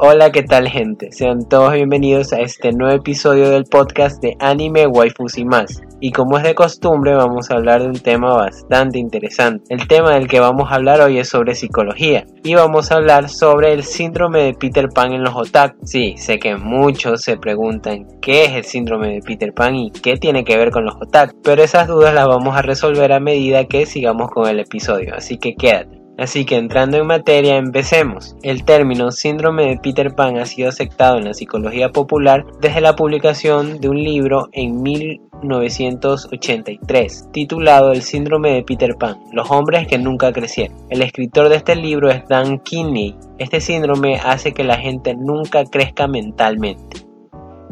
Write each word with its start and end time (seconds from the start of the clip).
Hola, 0.00 0.30
¿qué 0.30 0.44
tal 0.44 0.68
gente? 0.68 1.10
Sean 1.10 1.48
todos 1.48 1.72
bienvenidos 1.72 2.32
a 2.32 2.38
este 2.38 2.70
nuevo 2.70 2.94
episodio 2.94 3.50
del 3.50 3.64
podcast 3.64 4.22
de 4.22 4.36
Anime, 4.38 4.86
Waifus 4.86 5.36
y 5.38 5.44
más. 5.44 5.82
Y 5.98 6.12
como 6.12 6.38
es 6.38 6.44
de 6.44 6.54
costumbre, 6.54 7.16
vamos 7.16 7.50
a 7.50 7.54
hablar 7.54 7.82
de 7.82 7.88
un 7.88 7.98
tema 7.98 8.32
bastante 8.32 9.00
interesante. 9.00 9.74
El 9.74 9.88
tema 9.88 10.12
del 10.14 10.28
que 10.28 10.38
vamos 10.38 10.70
a 10.70 10.76
hablar 10.76 11.00
hoy 11.00 11.18
es 11.18 11.28
sobre 11.28 11.56
psicología. 11.56 12.24
Y 12.44 12.54
vamos 12.54 12.92
a 12.92 12.94
hablar 12.94 13.28
sobre 13.28 13.72
el 13.72 13.82
síndrome 13.82 14.44
de 14.44 14.54
Peter 14.54 14.88
Pan 14.88 15.12
en 15.12 15.24
los 15.24 15.34
otaku. 15.34 15.84
Sí, 15.84 16.14
sé 16.16 16.38
que 16.38 16.54
muchos 16.54 17.22
se 17.22 17.36
preguntan 17.36 18.06
qué 18.22 18.44
es 18.44 18.52
el 18.52 18.62
síndrome 18.62 19.14
de 19.14 19.22
Peter 19.22 19.52
Pan 19.52 19.74
y 19.74 19.90
qué 19.90 20.16
tiene 20.16 20.44
que 20.44 20.56
ver 20.56 20.70
con 20.70 20.84
los 20.84 20.94
otaku. 20.94 21.34
Pero 21.42 21.64
esas 21.64 21.88
dudas 21.88 22.14
las 22.14 22.28
vamos 22.28 22.56
a 22.56 22.62
resolver 22.62 23.12
a 23.12 23.18
medida 23.18 23.64
que 23.64 23.84
sigamos 23.84 24.30
con 24.30 24.48
el 24.48 24.60
episodio. 24.60 25.12
Así 25.16 25.38
que 25.38 25.56
quédate. 25.56 25.97
Así 26.18 26.44
que 26.44 26.56
entrando 26.56 26.96
en 26.96 27.06
materia, 27.06 27.56
empecemos. 27.56 28.34
El 28.42 28.64
término 28.64 29.12
síndrome 29.12 29.66
de 29.66 29.78
Peter 29.78 30.16
Pan 30.16 30.36
ha 30.36 30.46
sido 30.46 30.68
aceptado 30.68 31.16
en 31.16 31.26
la 31.26 31.32
psicología 31.32 31.90
popular 31.90 32.44
desde 32.60 32.80
la 32.80 32.96
publicación 32.96 33.80
de 33.80 33.88
un 33.88 34.02
libro 34.02 34.48
en 34.50 34.82
1983 34.82 37.28
titulado 37.32 37.92
El 37.92 38.02
síndrome 38.02 38.54
de 38.54 38.64
Peter 38.64 38.96
Pan, 38.96 39.20
los 39.32 39.48
hombres 39.52 39.86
que 39.86 39.98
nunca 39.98 40.32
crecieron. 40.32 40.76
El 40.90 41.02
escritor 41.02 41.48
de 41.48 41.54
este 41.56 41.76
libro 41.76 42.10
es 42.10 42.26
Dan 42.28 42.58
Kinney. 42.58 43.14
Este 43.38 43.60
síndrome 43.60 44.16
hace 44.16 44.52
que 44.52 44.64
la 44.64 44.76
gente 44.76 45.14
nunca 45.14 45.64
crezca 45.66 46.08
mentalmente. 46.08 47.06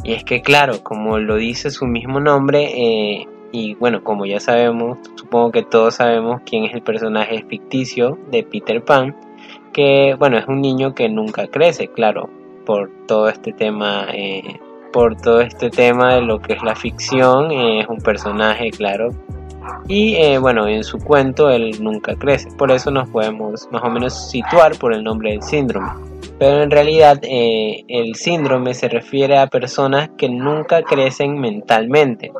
Y 0.04 0.12
es 0.12 0.22
que 0.22 0.40
claro, 0.40 0.84
como 0.84 1.18
lo 1.18 1.34
dice 1.34 1.72
su 1.72 1.86
mismo 1.86 2.20
nombre, 2.20 2.70
eh, 2.76 3.26
y 3.52 3.74
bueno, 3.74 4.02
como 4.02 4.26
ya 4.26 4.40
sabemos, 4.40 4.98
supongo 5.14 5.52
que 5.52 5.62
todos 5.62 5.96
sabemos 5.96 6.42
quién 6.44 6.64
es 6.64 6.74
el 6.74 6.82
personaje 6.82 7.44
ficticio 7.48 8.18
de 8.30 8.42
Peter 8.42 8.84
Pan, 8.84 9.16
que 9.72 10.14
bueno, 10.18 10.38
es 10.38 10.46
un 10.48 10.60
niño 10.60 10.94
que 10.94 11.08
nunca 11.08 11.46
crece, 11.48 11.88
claro, 11.88 12.30
por 12.64 12.90
todo 13.06 13.28
este 13.28 13.52
tema, 13.52 14.06
eh, 14.12 14.58
por 14.92 15.16
todo 15.16 15.40
este 15.40 15.70
tema 15.70 16.14
de 16.14 16.22
lo 16.22 16.40
que 16.40 16.54
es 16.54 16.62
la 16.62 16.74
ficción, 16.74 17.50
eh, 17.50 17.80
es 17.80 17.88
un 17.88 17.98
personaje, 17.98 18.70
claro, 18.70 19.10
y 19.88 20.14
eh, 20.14 20.38
bueno, 20.38 20.66
en 20.66 20.84
su 20.84 20.98
cuento 20.98 21.50
él 21.50 21.76
nunca 21.80 22.14
crece, 22.16 22.48
por 22.56 22.70
eso 22.70 22.90
nos 22.90 23.08
podemos 23.08 23.68
más 23.70 23.82
o 23.82 23.90
menos 23.90 24.30
situar 24.30 24.76
por 24.78 24.92
el 24.92 25.04
nombre 25.04 25.32
del 25.32 25.42
síndrome. 25.42 25.88
Pero 26.38 26.62
en 26.62 26.70
realidad 26.70 27.18
el 27.22 28.14
síndrome 28.14 28.74
se 28.74 28.88
refiere 28.88 29.38
a 29.38 29.46
personas 29.46 30.10
que 30.18 30.28
nunca 30.28 30.82
crecen 30.82 31.40
mentalmente, 31.40 32.30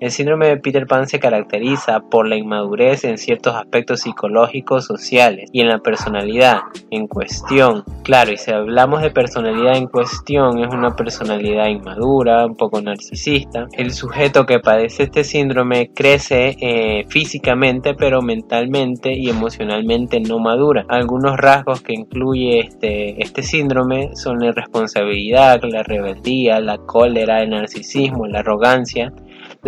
el 0.00 0.10
síndrome 0.10 0.48
de 0.48 0.56
Peter 0.58 0.86
Pan 0.86 1.08
se 1.08 1.18
caracteriza 1.18 2.00
por 2.00 2.28
la 2.28 2.36
inmadurez 2.36 3.04
en 3.04 3.18
ciertos 3.18 3.54
aspectos 3.54 4.00
psicológicos, 4.00 4.84
sociales 4.84 5.48
y 5.52 5.60
en 5.60 5.68
la 5.68 5.78
personalidad 5.78 6.60
en 6.90 7.06
cuestión. 7.06 7.84
Claro, 8.04 8.32
y 8.32 8.36
si 8.36 8.50
hablamos 8.52 9.02
de 9.02 9.10
personalidad 9.10 9.76
en 9.76 9.86
cuestión, 9.86 10.58
es 10.58 10.72
una 10.72 10.94
personalidad 10.94 11.68
inmadura, 11.68 12.46
un 12.46 12.56
poco 12.56 12.80
narcisista. 12.80 13.66
El 13.72 13.92
sujeto 13.92 14.46
que 14.46 14.60
padece 14.60 15.04
este 15.04 15.24
síndrome 15.24 15.90
crece 15.94 16.56
eh, 16.60 17.04
físicamente, 17.08 17.94
pero 17.94 18.22
mentalmente 18.22 19.12
y 19.12 19.28
emocionalmente 19.28 20.20
no 20.20 20.38
madura. 20.38 20.84
Algunos 20.88 21.36
rasgos 21.36 21.82
que 21.82 21.94
incluye 21.94 22.60
este, 22.60 23.22
este 23.22 23.42
síndrome 23.42 24.14
son 24.14 24.38
la 24.40 24.46
irresponsabilidad, 24.46 25.60
la 25.64 25.82
rebeldía, 25.82 26.60
la 26.60 26.78
cólera, 26.78 27.42
el 27.42 27.50
narcisismo, 27.50 28.26
la 28.26 28.40
arrogancia 28.40 29.12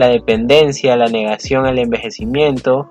la 0.01 0.09
dependencia, 0.09 0.97
la 0.97 1.09
negación 1.09 1.67
al 1.67 1.79
envejecimiento, 1.79 2.89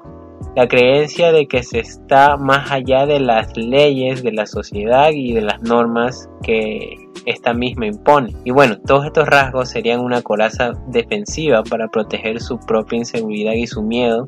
la 0.56 0.68
creencia 0.68 1.32
de 1.32 1.48
que 1.48 1.64
se 1.64 1.80
está 1.80 2.38
más 2.38 2.72
allá 2.72 3.08
de 3.08 3.20
las 3.20 3.58
leyes 3.58 4.22
de 4.22 4.32
la 4.32 4.46
sociedad 4.46 5.10
y 5.12 5.34
de 5.34 5.42
las 5.42 5.60
normas 5.64 6.30
que 6.44 6.98
esta 7.26 7.56
misma 7.56 7.88
impone. 7.88 8.36
Y 8.44 8.52
bueno, 8.52 8.78
todos 8.86 9.08
estos 9.08 9.28
rasgos 9.28 9.70
serían 9.70 10.02
una 10.02 10.22
coraza 10.22 10.74
defensiva 10.90 11.64
para 11.64 11.88
proteger 11.88 12.42
su 12.42 12.60
propia 12.60 13.00
inseguridad 13.00 13.54
y 13.54 13.66
su 13.66 13.82
miedo 13.82 14.28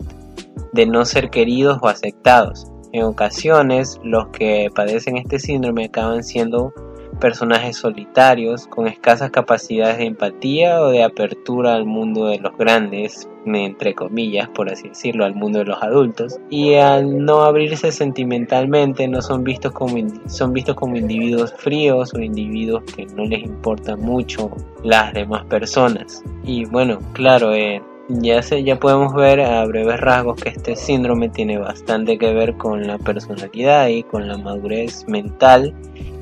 de 0.74 0.88
no 0.88 1.06
ser 1.06 1.30
queridos 1.30 1.78
o 1.84 1.88
aceptados. 1.88 2.72
En 2.94 3.04
ocasiones, 3.04 4.00
los 4.04 4.30
que 4.30 4.70
padecen 4.74 5.18
este 5.18 5.38
síndrome 5.38 5.86
acaban 5.86 6.24
siendo 6.24 6.74
personajes 7.22 7.78
solitarios, 7.78 8.68
con 8.68 8.88
escasas 8.88 9.32
capacidades 9.32 10.00
de 10.00 10.06
empatía 10.08 10.82
o 10.82 10.90
de 10.90 11.04
apertura 11.04 11.76
al 11.76 11.86
mundo 11.86 12.26
de 12.26 12.40
los 12.40 12.58
grandes, 12.58 13.30
entre 13.46 13.96
comillas, 13.96 14.50
por 14.50 14.70
así 14.70 14.90
decirlo, 14.90 15.24
al 15.24 15.36
mundo 15.36 15.60
de 15.60 15.66
los 15.66 15.82
adultos, 15.82 16.38
y 16.50 16.74
al 16.74 17.24
no 17.24 17.44
abrirse 17.44 17.94
sentimentalmente 17.94 19.08
no 19.08 19.22
son 19.22 19.46
vistos 19.46 19.72
como, 19.72 19.96
son 20.28 20.52
vistos 20.52 20.76
como 20.76 20.98
individuos 20.98 21.54
fríos 21.54 22.14
o 22.14 22.20
individuos 22.20 22.84
que 22.96 23.06
no 23.06 23.24
les 23.24 23.44
importa 23.44 23.96
mucho 23.96 24.52
las 24.84 25.14
demás 25.14 25.46
personas. 25.46 26.24
Y 26.44 26.66
bueno, 26.66 27.00
claro, 27.14 27.54
eh, 27.54 27.82
ya, 28.20 28.42
se, 28.42 28.64
ya 28.64 28.80
podemos 28.80 29.14
ver 29.14 29.42
a 29.42 29.66
breves 29.66 30.00
rasgos 30.00 30.42
que 30.42 30.50
este 30.50 30.76
síndrome 30.76 31.30
tiene 31.30 31.58
bastante 31.58 32.18
que 32.18 32.34
ver 32.34 32.58
con 32.58 32.86
la 32.88 32.98
personalidad 32.98 33.88
y 33.88 34.04
con 34.04 34.28
la 34.28 34.38
madurez 34.38 35.08
mental 35.08 35.74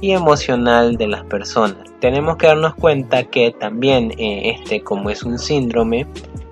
y 0.02 0.12
emocional 0.12 0.98
de 0.98 1.08
las 1.08 1.24
personas. 1.26 1.84
Tenemos 2.00 2.38
que 2.38 2.48
darnos 2.48 2.76
cuenta 2.76 3.24
que 3.24 3.52
también 3.52 4.12
eh, 4.18 4.56
este, 4.56 4.82
como 4.82 5.10
es 5.10 5.24
un 5.24 5.38
síndrome, 5.38 6.08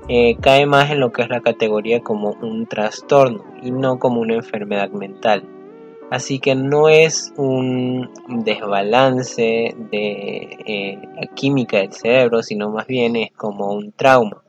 eh, 0.10 0.38
cae 0.42 0.66
más 0.66 0.90
en 0.90 1.00
lo 1.00 1.12
que 1.12 1.24
es 1.24 1.30
la 1.30 1.42
categoría 1.42 2.02
como 2.02 2.32
un 2.42 2.66
trastorno 2.66 3.44
y 3.62 3.72
no 3.72 4.00
como 4.00 4.22
una 4.22 4.36
enfermedad 4.36 4.90
mental. 4.90 5.44
Así 6.10 6.40
que 6.40 6.56
no 6.56 6.88
es 6.88 7.34
un 7.36 8.10
desbalance 8.30 9.76
de 9.92 10.58
eh, 10.66 11.00
química 11.36 11.80
del 11.80 11.92
cerebro, 11.92 12.42
sino 12.42 12.70
más 12.70 12.88
bien 12.88 13.18
es 13.18 13.32
como 13.34 13.74
un 13.74 13.92
trauma. 13.92 14.42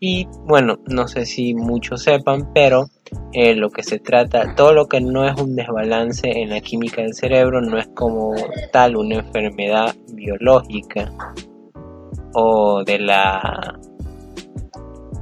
Y 0.00 0.28
bueno, 0.46 0.78
no 0.86 1.08
sé 1.08 1.26
si 1.26 1.54
muchos 1.54 2.02
sepan, 2.02 2.52
pero 2.54 2.86
eh, 3.32 3.54
lo 3.54 3.70
que 3.70 3.82
se 3.82 3.98
trata, 3.98 4.54
todo 4.54 4.72
lo 4.72 4.86
que 4.86 5.00
no 5.00 5.26
es 5.26 5.40
un 5.40 5.56
desbalance 5.56 6.30
en 6.30 6.50
la 6.50 6.60
química 6.60 7.02
del 7.02 7.14
cerebro 7.14 7.60
no 7.60 7.78
es 7.78 7.88
como 7.94 8.34
tal 8.72 8.96
una 8.96 9.16
enfermedad 9.16 9.94
biológica 10.12 11.12
o 12.34 12.84
de 12.84 12.98
la 13.00 13.78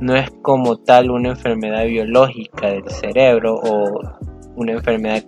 no 0.01 0.15
es 0.15 0.31
como 0.43 0.77
tal 0.77 1.11
una 1.11 1.31
enfermedad 1.31 1.87
biológica 1.87 2.69
del 2.69 2.89
cerebro 2.91 3.55
o 3.55 4.01
una 4.57 4.73
enfermedad 4.73 5.25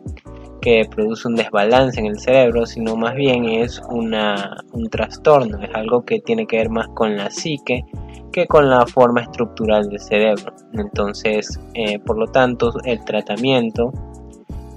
que 0.61 0.85
produce 0.91 1.29
un 1.29 1.37
desbalance 1.37 2.01
en 2.01 2.07
el 2.07 2.19
cerebro, 2.19 2.67
sino 2.67 2.97
más 2.97 3.15
bien 3.15 3.45
es 3.45 3.81
una, 3.91 4.57
un 4.73 4.89
trastorno, 4.89 5.59
es 5.63 5.71
algo 5.75 6.05
que 6.05 6.21
tiene 6.21 6.47
que 6.47 6.57
ver 6.57 6.71
más 6.71 6.89
con 6.89 7.17
la 7.17 7.31
psique 7.31 7.85
que 8.33 8.47
con 8.47 8.69
la 8.69 8.87
forma 8.87 9.23
estructural 9.23 9.89
del 9.89 10.01
cerebro. 10.01 10.53
Entonces, 10.73 11.59
eh, 11.75 11.99
por 11.99 12.19
lo 12.19 12.27
tanto, 12.27 12.73
el 12.85 13.05
tratamiento 13.05 13.93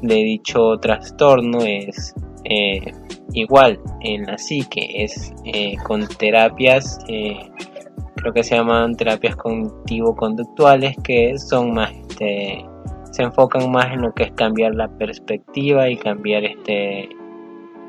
de 0.01 0.15
dicho 0.15 0.77
trastorno 0.79 1.59
es 1.61 2.13
eh, 2.43 2.91
igual 3.33 3.79
en 4.01 4.23
la 4.23 4.37
psique, 4.37 5.03
es 5.03 5.33
eh, 5.45 5.75
con 5.83 6.07
terapias, 6.07 6.99
creo 7.05 8.33
que 8.33 8.43
se 8.43 8.55
llaman 8.55 8.95
terapias 8.95 9.35
cognitivo-conductuales, 9.35 10.95
que 11.03 11.37
son 11.37 11.73
más, 11.73 11.91
este, 11.91 12.65
se 13.11 13.23
enfocan 13.23 13.71
más 13.71 13.93
en 13.93 14.01
lo 14.01 14.13
que 14.13 14.23
es 14.23 14.31
cambiar 14.31 14.75
la 14.75 14.89
perspectiva 14.89 15.89
y 15.89 15.97
cambiar 15.97 16.43
este, 16.43 17.09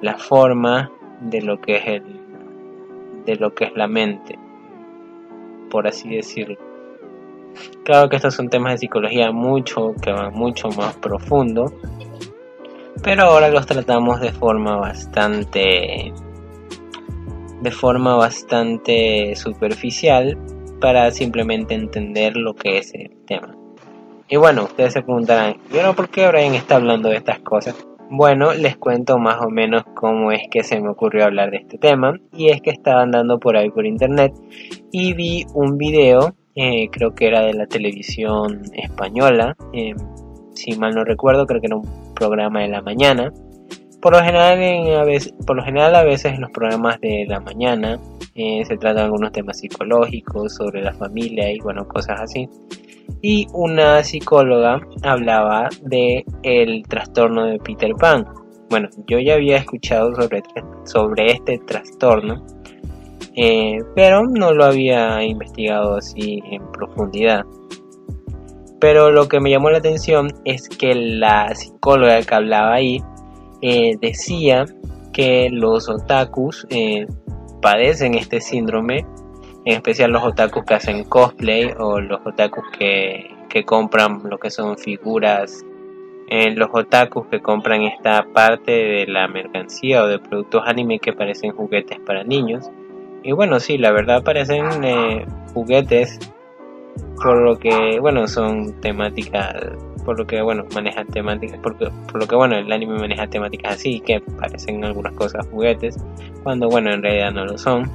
la 0.01 0.19
forma 0.19 0.91
de 1.21 1.43
lo 1.43 1.61
que 1.61 1.77
es 1.77 1.87
el, 1.87 2.21
de 3.25 3.37
lo 3.37 3.55
que 3.55 3.65
es 3.65 3.73
la 3.75 3.89
mente 3.89 4.39
por 5.73 5.89
así 5.89 6.11
decirlo. 6.11 6.59
Claro 7.83 8.09
que 8.09 8.17
estos 8.17 8.35
son 8.35 8.49
temas 8.49 8.73
de 8.75 8.79
psicología 8.79 9.33
mucho, 9.33 9.95
que 10.01 10.13
van 10.13 10.35
mucho 10.35 10.69
más 10.69 10.95
profundo, 10.97 11.73
pero 13.03 13.25
ahora 13.25 13.49
los 13.49 13.67
tratamos 13.67 14.21
de 14.21 14.33
forma 14.33 14.77
bastante 14.77 16.13
de 17.63 17.71
forma 17.71 18.17
bastante 18.17 19.35
superficial 19.37 20.37
para 20.81 21.11
simplemente 21.11 21.75
entender 21.75 22.37
lo 22.37 22.55
que 22.55 22.79
es 22.79 22.93
el 22.95 23.11
tema. 23.25 23.57
Y 24.33 24.37
bueno, 24.37 24.65
ustedes 24.65 24.95
se 24.95 25.03
preguntarán, 25.03 25.57
¿y 25.71 25.93
por 25.95 26.09
qué 26.09 26.27
Brian 26.27 26.55
está 26.55 26.77
hablando 26.77 27.11
de 27.11 27.17
estas 27.17 27.41
cosas? 27.41 27.77
Bueno, 28.09 28.55
les 28.55 28.79
cuento 28.79 29.19
más 29.19 29.43
o 29.43 29.51
menos 29.51 29.85
cómo 29.95 30.33
es 30.33 30.49
que 30.51 30.63
se 30.65 30.81
me 30.81 30.89
ocurrió 30.89 31.27
hablar 31.27 31.51
de 31.51 31.59
este 31.59 31.77
tema. 31.77 32.19
Y 32.33 32.49
es 32.49 32.63
que 32.63 32.71
estaba 32.71 33.03
andando 33.03 33.39
por 33.39 33.59
ahí 33.59 33.69
por 33.69 33.85
internet 33.85 34.33
y 34.91 35.13
vi 35.13 35.45
un 35.53 35.77
video, 35.77 36.35
eh, 36.55 36.89
creo 36.91 37.15
que 37.15 37.27
era 37.27 37.43
de 37.43 37.53
la 37.53 37.67
televisión 37.67 38.63
española. 38.73 39.55
Eh, 39.75 39.95
si 40.55 40.79
mal 40.79 40.95
no 40.95 41.05
recuerdo, 41.05 41.47
creo 41.47 41.61
que 41.61 41.67
era 41.67 41.77
un 41.77 42.15
programa 42.15 42.63
de 42.63 42.69
la 42.69 42.81
mañana. 42.81 43.35
Por 44.01 44.15
lo 44.15 44.25
general, 44.25 44.97
a 44.99 45.05
veces, 45.05 45.35
por 45.47 45.57
lo 45.57 45.63
general 45.63 45.95
a 45.95 46.05
veces 46.05 46.33
en 46.33 46.41
los 46.41 46.51
programas 46.53 46.99
de 47.03 47.27
la 47.29 47.39
mañana 47.41 48.01
eh, 48.35 48.65
se 48.65 48.79
tratan 48.79 49.05
algunos 49.05 49.31
temas 49.33 49.59
psicológicos 49.59 50.55
sobre 50.55 50.81
la 50.81 50.95
familia 50.95 51.53
y 51.53 51.59
bueno, 51.59 51.87
cosas 51.87 52.19
así 52.19 52.49
y 53.21 53.47
una 53.53 54.03
psicóloga 54.03 54.81
hablaba 55.03 55.69
de 55.83 56.25
el 56.43 56.83
trastorno 56.89 57.47
de 57.47 57.59
Peter 57.59 57.93
Pan. 57.99 58.27
bueno, 58.71 58.89
yo 59.07 59.19
ya 59.19 59.35
había 59.35 59.59
escuchado 59.59 60.15
sobre, 60.15 60.43
sobre 60.85 61.33
este 61.33 61.59
trastorno, 61.59 62.45
eh, 63.37 63.79
pero 63.95 64.25
no 64.27 64.53
lo 64.53 64.65
había 64.65 65.23
investigado 65.23 65.97
así 65.97 66.43
en 66.51 66.63
profundidad. 66.73 67.45
Pero 68.81 69.11
lo 69.11 69.29
que 69.29 69.41
me 69.41 69.51
llamó 69.51 69.71
la 69.71 69.79
atención 69.79 70.33
es 70.45 70.69
que 70.69 70.95
la 70.95 71.55
psicóloga 71.55 72.21
que 72.23 72.35
hablaba 72.35 72.75
ahí 72.75 73.03
eh, 73.61 73.97
decía 74.01 74.65
que 75.13 75.49
los 75.51 75.89
otakus 75.89 76.67
eh, 76.71 77.07
padecen 77.61 78.15
este 78.15 78.41
síndrome, 78.41 79.07
en 79.65 79.75
especial 79.75 80.11
los 80.11 80.23
otakus 80.23 80.65
que 80.65 80.75
hacen 80.75 81.05
cosplay 81.05 81.73
o 81.79 82.01
los 82.01 82.21
otakus 82.27 82.65
que, 82.77 83.35
que 83.49 83.65
compran 83.65 84.23
lo 84.25 84.39
que 84.39 84.51
son 84.51 84.77
figuras, 84.77 85.65
eh, 86.29 86.51
los 86.55 86.71
otakus 86.73 87.27
que 87.27 87.41
compran 87.41 87.83
esta 87.83 88.27
parte 88.33 88.73
de 88.73 89.07
la 89.07 89.29
mercancía 89.29 90.03
o 90.03 90.07
de 90.07 90.19
productos 90.19 90.63
anime 90.67 90.99
que 90.99 91.13
parecen 91.13 91.53
juguetes 91.53 92.01
para 92.01 92.25
niños. 92.25 92.71
Y 93.23 93.33
bueno, 93.33 93.61
sí, 93.61 93.79
la 93.79 93.93
verdad 93.93 94.25
parecen 94.25 94.65
juguetes 95.55 96.19
por 97.23 97.39
lo 97.39 97.59
que, 97.59 98.01
bueno, 98.01 98.27
son 98.27 98.73
temáticas, 98.81 99.55
por 100.05 100.19
lo 100.19 100.27
que, 100.27 100.43
bueno, 100.43 100.65
manejan 100.75 101.07
temáticas, 101.07 101.59
porque, 101.63 101.89
por 102.11 102.21
lo 102.21 102.27
que, 102.27 102.35
bueno, 102.35 102.57
el 102.57 102.71
anime 102.73 102.99
maneja 102.99 103.27
temáticas 103.27 103.75
así, 103.75 104.01
que 104.01 104.21
parecen 104.21 104.85
algunas 104.85 105.13
cosas 105.15 105.47
juguetes, 105.49 105.97
cuando, 106.43 106.69
bueno, 106.69 106.93
en 106.93 107.03
realidad 107.03 107.33
no 107.33 107.45
lo 107.45 107.57
son, 107.57 107.89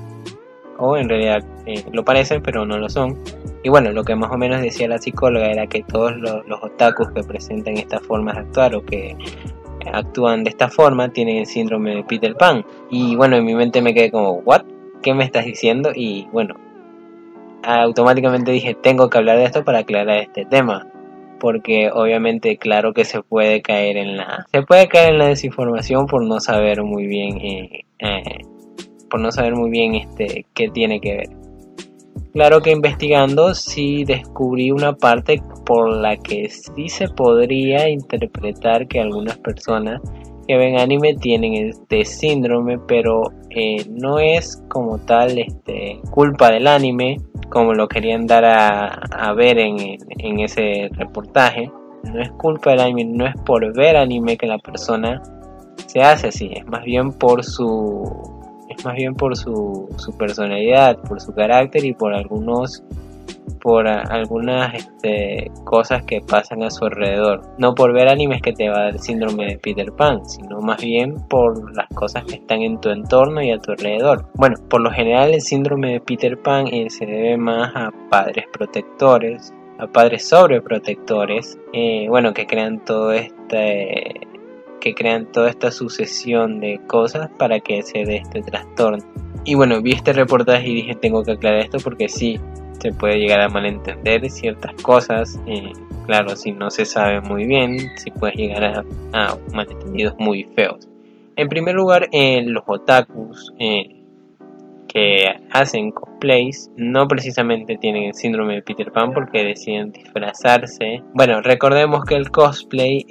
o 0.77 0.97
en 0.97 1.09
realidad 1.09 1.43
eh, 1.65 1.83
lo 1.91 2.03
parecen, 2.03 2.41
pero 2.41 2.65
no 2.65 2.77
lo 2.77 2.89
son. 2.89 3.17
Y 3.63 3.69
bueno, 3.69 3.91
lo 3.91 4.03
que 4.03 4.15
más 4.15 4.31
o 4.31 4.37
menos 4.37 4.61
decía 4.61 4.87
la 4.87 4.97
psicóloga 4.97 5.47
era 5.47 5.67
que 5.67 5.83
todos 5.83 6.15
los, 6.17 6.45
los 6.47 6.63
otakus 6.63 7.11
que 7.11 7.23
presentan 7.23 7.77
estas 7.77 8.01
formas 8.01 8.35
de 8.35 8.41
actuar 8.41 8.75
o 8.75 8.85
que 8.85 9.15
actúan 9.93 10.43
de 10.43 10.49
esta 10.49 10.69
forma 10.69 11.09
tienen 11.09 11.37
el 11.37 11.45
síndrome 11.45 11.95
de 11.95 12.03
Peter 12.03 12.35
Pan. 12.35 12.65
Y 12.89 13.15
bueno, 13.15 13.35
en 13.37 13.45
mi 13.45 13.55
mente 13.55 13.81
me 13.81 13.93
quedé 13.93 14.11
como, 14.11 14.33
¿what? 14.39 14.63
¿Qué 15.01 15.13
me 15.13 15.23
estás 15.23 15.45
diciendo? 15.45 15.91
Y 15.93 16.27
bueno, 16.31 16.55
automáticamente 17.63 18.51
dije, 18.51 18.75
tengo 18.75 19.09
que 19.09 19.17
hablar 19.17 19.37
de 19.37 19.45
esto 19.45 19.63
para 19.63 19.79
aclarar 19.79 20.17
este 20.17 20.45
tema. 20.45 20.87
Porque 21.39 21.91
obviamente, 21.93 22.57
claro 22.57 22.93
que 22.93 23.05
se 23.05 23.21
puede 23.21 23.61
caer 23.61 23.97
en 23.97 24.17
la. 24.17 24.47
Se 24.51 24.63
puede 24.63 24.87
caer 24.87 25.13
en 25.13 25.19
la 25.19 25.27
desinformación 25.27 26.07
por 26.07 26.23
no 26.23 26.39
saber 26.39 26.81
muy 26.81 27.05
bien. 27.05 27.37
Eh, 27.37 27.85
eh, 27.99 28.39
por 29.09 29.19
no 29.19 29.31
saber 29.31 29.55
muy 29.55 29.69
bien 29.69 29.95
este 29.95 30.45
qué 30.53 30.69
tiene 30.69 30.99
que 30.99 31.15
ver. 31.15 31.29
Claro 32.33 32.61
que 32.61 32.71
investigando 32.71 33.55
sí 33.55 34.03
descubrí 34.03 34.69
una 34.71 34.93
parte 34.93 35.41
por 35.65 35.89
la 35.89 36.17
que 36.17 36.49
sí 36.49 36.87
se 36.87 37.07
podría 37.07 37.89
interpretar 37.89 38.87
que 38.87 38.99
algunas 38.99 39.37
personas 39.37 40.01
que 40.47 40.55
ven 40.55 40.79
anime 40.79 41.15
tienen 41.15 41.55
este 41.55 42.05
síndrome, 42.05 42.77
pero 42.87 43.23
eh, 43.49 43.85
no 43.89 44.19
es 44.19 44.63
como 44.69 44.99
tal 44.99 45.39
este, 45.39 45.99
culpa 46.11 46.51
del 46.51 46.67
anime, 46.67 47.17
como 47.49 47.73
lo 47.73 47.87
querían 47.87 48.27
dar 48.27 48.45
a, 48.45 49.33
ver 49.33 49.57
en, 49.57 49.97
en, 50.19 50.39
ese 50.39 50.89
reportaje. 50.91 51.71
No 52.03 52.21
es 52.21 52.29
culpa 52.31 52.71
del 52.71 52.81
anime, 52.81 53.05
no 53.05 53.25
es 53.25 53.35
por 53.45 53.75
ver 53.75 53.97
anime 53.97 54.37
que 54.37 54.45
la 54.45 54.59
persona 54.59 55.21
se 55.87 56.01
hace 56.01 56.27
así, 56.27 56.51
es 56.53 56.65
más 56.67 56.83
bien 56.83 57.11
por 57.13 57.43
su 57.43 58.36
más 58.83 58.95
bien 58.95 59.15
por 59.15 59.35
su, 59.35 59.89
su 59.97 60.15
personalidad, 60.17 60.97
por 61.01 61.19
su 61.21 61.33
carácter 61.33 61.85
y 61.85 61.93
por 61.93 62.13
algunos 62.13 62.83
por 63.61 63.87
algunas 63.87 64.73
este, 64.75 65.51
cosas 65.63 66.03
que 66.03 66.21
pasan 66.21 66.63
a 66.63 66.69
su 66.69 66.85
alrededor. 66.85 67.41
No 67.57 67.75
por 67.75 67.91
ver 67.93 68.07
animes 68.07 68.41
que 68.41 68.53
te 68.53 68.69
va 68.69 68.77
a 68.77 68.83
dar 68.83 68.99
síndrome 68.99 69.45
de 69.45 69.57
Peter 69.57 69.91
Pan, 69.91 70.23
sino 70.25 70.61
más 70.61 70.81
bien 70.81 71.15
por 71.27 71.75
las 71.75 71.87
cosas 71.89 72.23
que 72.25 72.35
están 72.35 72.61
en 72.61 72.79
tu 72.79 72.89
entorno 72.89 73.41
y 73.41 73.51
a 73.51 73.59
tu 73.59 73.71
alrededor. 73.71 74.25
Bueno, 74.35 74.55
por 74.69 74.81
lo 74.81 74.91
general 74.91 75.33
el 75.33 75.41
síndrome 75.41 75.93
de 75.93 75.99
Peter 75.99 76.41
Pan 76.41 76.67
eh, 76.67 76.89
se 76.89 77.05
debe 77.05 77.37
más 77.37 77.75
a 77.75 77.91
padres 78.09 78.45
protectores, 78.53 79.53
a 79.79 79.87
padres 79.87 80.27
sobreprotectores, 80.27 81.57
eh, 81.73 82.05
bueno, 82.09 82.33
que 82.33 82.45
crean 82.45 82.83
todo 82.85 83.11
este 83.11 84.27
que 84.79 84.93
crean 84.93 85.31
toda 85.31 85.49
esta 85.49 85.71
sucesión 85.71 86.59
de 86.59 86.79
cosas 86.87 87.29
para 87.37 87.59
que 87.59 87.81
se 87.83 88.05
dé 88.05 88.17
este 88.17 88.41
trastorno. 88.41 89.03
Y 89.43 89.55
bueno, 89.55 89.81
vi 89.81 89.93
este 89.93 90.13
reportaje 90.13 90.67
y 90.67 90.75
dije 90.75 90.95
tengo 90.95 91.23
que 91.23 91.31
aclarar 91.33 91.61
esto 91.61 91.77
porque 91.79 92.09
sí, 92.09 92.39
se 92.79 92.91
puede 92.91 93.17
llegar 93.17 93.41
a 93.41 93.49
malentender 93.49 94.29
ciertas 94.29 94.73
cosas. 94.81 95.39
Eh, 95.47 95.71
claro, 96.05 96.35
si 96.35 96.51
no 96.51 96.69
se 96.69 96.85
sabe 96.85 97.21
muy 97.21 97.45
bien, 97.45 97.77
se 97.97 98.11
puede 98.11 98.33
llegar 98.33 98.85
a, 99.13 99.37
malentendidos 99.53 100.15
muy 100.17 100.43
feos. 100.55 100.87
En 101.35 101.49
primer 101.49 101.75
lugar, 101.75 102.09
eh, 102.11 102.41
los 102.43 102.63
otakus 102.65 103.53
eh, 103.59 103.96
hacen 105.51 105.91
cosplays 105.91 106.69
no 106.77 107.07
precisamente 107.07 107.77
tienen 107.77 108.03
el 108.03 108.13
síndrome 108.13 108.55
de 108.55 108.61
Peter 108.61 108.91
Pan 108.91 109.13
porque 109.13 109.43
deciden 109.43 109.91
disfrazarse. 109.91 111.01
Bueno, 111.13 111.41
recordemos 111.41 112.05
que 112.05 112.15
el 112.15 112.31
cosplay 112.31 113.05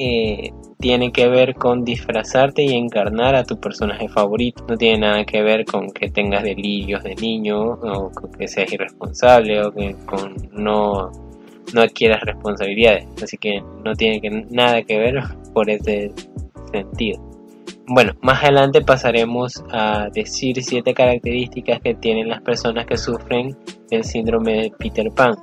tiene 0.78 1.12
que 1.12 1.28
ver 1.28 1.54
con 1.54 1.84
disfrazarte 1.84 2.62
y 2.62 2.72
encarnar 2.72 3.34
a 3.34 3.44
tu 3.44 3.58
personaje 3.60 4.08
favorito. 4.08 4.64
No 4.68 4.76
tiene 4.76 4.98
nada 4.98 5.24
que 5.24 5.42
ver 5.42 5.64
con 5.64 5.90
que 5.90 6.10
tengas 6.10 6.42
delirios 6.42 7.02
de 7.02 7.14
niño 7.14 7.72
o 7.72 8.10
que 8.38 8.48
seas 8.48 8.72
irresponsable 8.72 9.62
o 9.62 9.72
que 9.72 9.96
con 10.04 10.34
no, 10.52 11.10
no 11.74 11.80
adquieras 11.80 12.20
responsabilidades. 12.22 13.06
Así 13.22 13.38
que 13.38 13.62
no 13.84 13.94
tiene 13.94 14.20
que, 14.20 14.30
nada 14.30 14.82
que 14.82 14.98
ver 14.98 15.22
por 15.54 15.70
ese 15.70 16.12
sentido. 16.72 17.25
Bueno, 17.88 18.14
más 18.22 18.42
adelante 18.42 18.80
pasaremos 18.80 19.62
a 19.70 20.08
decir 20.12 20.62
siete 20.62 20.92
características 20.92 21.80
que 21.80 21.94
tienen 21.94 22.28
las 22.28 22.42
personas 22.42 22.86
que 22.86 22.96
sufren 22.96 23.56
del 23.90 24.04
síndrome 24.04 24.62
de 24.62 24.72
Peter 24.78 25.10
Pan. 25.12 25.36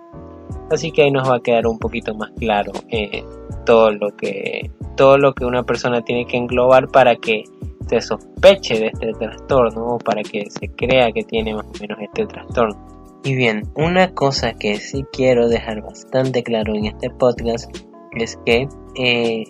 Así 0.70 0.92
que 0.92 1.04
ahí 1.04 1.12
nos 1.12 1.30
va 1.30 1.38
a 1.38 1.40
quedar 1.40 1.68
un 1.68 1.80
poquito 1.80 2.14
más 2.16 2.32
claro 2.38 2.72
eh, 2.90 3.24
todo 3.66 3.92
lo 3.92 4.16
que 4.16 4.72
todo 4.96 5.18
lo 5.18 5.34
que 5.34 5.46
una 5.46 5.64
persona 5.64 6.02
tiene 6.02 6.26
que 6.26 6.38
englobar 6.38 6.88
para 6.90 7.16
que 7.16 7.44
se 7.88 8.02
sospeche 8.02 8.80
de 8.80 8.88
este 8.88 9.12
trastorno 9.14 9.96
o 9.96 9.98
para 9.98 10.22
que 10.22 10.46
se 10.50 10.68
crea 10.70 11.12
que 11.12 11.24
tiene 11.24 11.56
más 11.56 11.66
o 11.66 11.80
menos 11.80 11.98
este 12.02 12.26
trastorno. 12.26 12.94
Y 13.24 13.36
bien, 13.36 13.64
una 13.76 14.14
cosa 14.14 14.54
que 14.54 14.78
sí 14.78 15.06
quiero 15.12 15.48
dejar 15.48 15.82
bastante 15.82 16.44
claro 16.44 16.76
en 16.76 16.86
este 16.86 17.10
podcast 17.10 17.74
es 18.12 18.38
que 18.46 18.68
eh, 18.96 19.44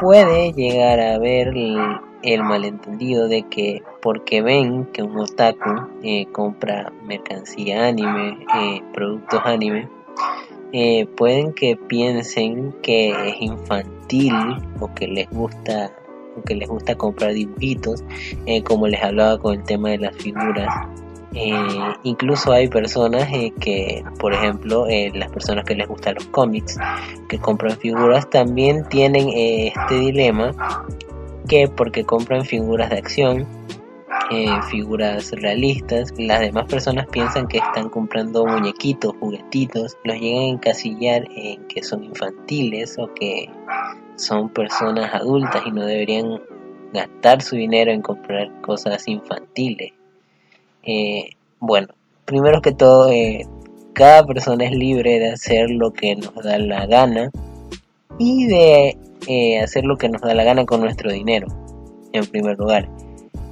puede 0.00 0.52
llegar 0.52 1.00
a 1.00 1.14
haber 1.14 1.52
el, 2.22 2.42
malentendido 2.42 3.28
de 3.28 3.42
que 3.42 3.82
porque 4.02 4.42
ven 4.42 4.86
que 4.86 5.02
un 5.02 5.18
otaku 5.18 5.88
eh, 6.02 6.26
compra 6.32 6.92
mercancía 7.04 7.86
anime, 7.88 8.38
eh, 8.56 8.82
productos 8.92 9.40
anime, 9.44 9.88
eh, 10.72 11.06
pueden 11.16 11.52
que 11.52 11.76
piensen 11.76 12.72
que 12.82 13.10
es 13.10 13.40
infantil 13.40 14.34
o 14.80 14.92
que 14.94 15.08
les 15.08 15.28
gusta 15.30 15.92
o 16.36 16.42
que 16.42 16.54
les 16.54 16.68
gusta 16.68 16.94
comprar 16.96 17.32
dibujitos 17.32 18.04
como 18.64 18.86
les 18.86 19.02
hablaba 19.02 19.38
con 19.38 19.54
el 19.54 19.64
tema 19.64 19.90
de 19.90 19.98
las 19.98 20.16
figuras. 20.16 20.68
Incluso 22.04 22.52
hay 22.52 22.68
personas 22.68 23.28
que 23.60 24.04
por 24.18 24.32
ejemplo 24.32 24.86
las 25.14 25.30
personas 25.30 25.64
que 25.64 25.74
les 25.74 25.86
gustan 25.86 26.14
los 26.14 26.26
cómics 26.26 26.78
que 27.28 27.38
compran 27.38 27.76
figuras 27.76 28.28
también 28.30 28.88
tienen 28.88 29.28
este 29.34 29.98
dilema 29.98 30.54
que 31.48 31.68
porque 31.68 32.04
compran 32.04 32.44
figuras 32.44 32.90
de 32.90 32.98
acción 32.98 33.46
eh, 34.30 34.60
figuras 34.70 35.30
realistas. 35.32 36.12
Las 36.18 36.40
demás 36.40 36.66
personas 36.66 37.06
piensan 37.06 37.48
que 37.48 37.58
están 37.58 37.88
comprando 37.88 38.44
muñequitos, 38.44 39.14
juguetitos, 39.18 39.96
los 40.04 40.20
llegan 40.20 40.42
a 40.42 40.48
encasillar 40.48 41.26
en 41.34 41.66
que 41.66 41.82
son 41.82 42.04
infantiles 42.04 42.98
o 42.98 43.12
que 43.14 43.48
son 44.16 44.50
personas 44.50 45.14
adultas 45.14 45.62
y 45.64 45.70
no 45.70 45.86
deberían 45.86 46.42
gastar 46.92 47.40
su 47.40 47.56
dinero 47.56 47.90
en 47.90 48.02
comprar 48.02 48.60
cosas 48.60 49.08
infantiles. 49.08 49.92
Eh, 50.82 51.30
bueno, 51.58 51.88
primero 52.26 52.60
que 52.60 52.72
todo, 52.72 53.10
eh, 53.10 53.46
cada 53.94 54.26
persona 54.26 54.66
es 54.66 54.72
libre 54.72 55.18
de 55.20 55.32
hacer 55.32 55.70
lo 55.70 55.92
que 55.92 56.16
nos 56.16 56.34
da 56.34 56.58
la 56.58 56.84
gana 56.86 57.30
y 58.18 58.46
de 58.46 58.98
hacer 59.62 59.84
lo 59.84 59.96
que 59.96 60.08
nos 60.08 60.22
da 60.22 60.34
la 60.34 60.44
gana 60.44 60.64
con 60.64 60.80
nuestro 60.80 61.12
dinero, 61.12 61.46
en 62.12 62.26
primer 62.26 62.58
lugar. 62.58 62.88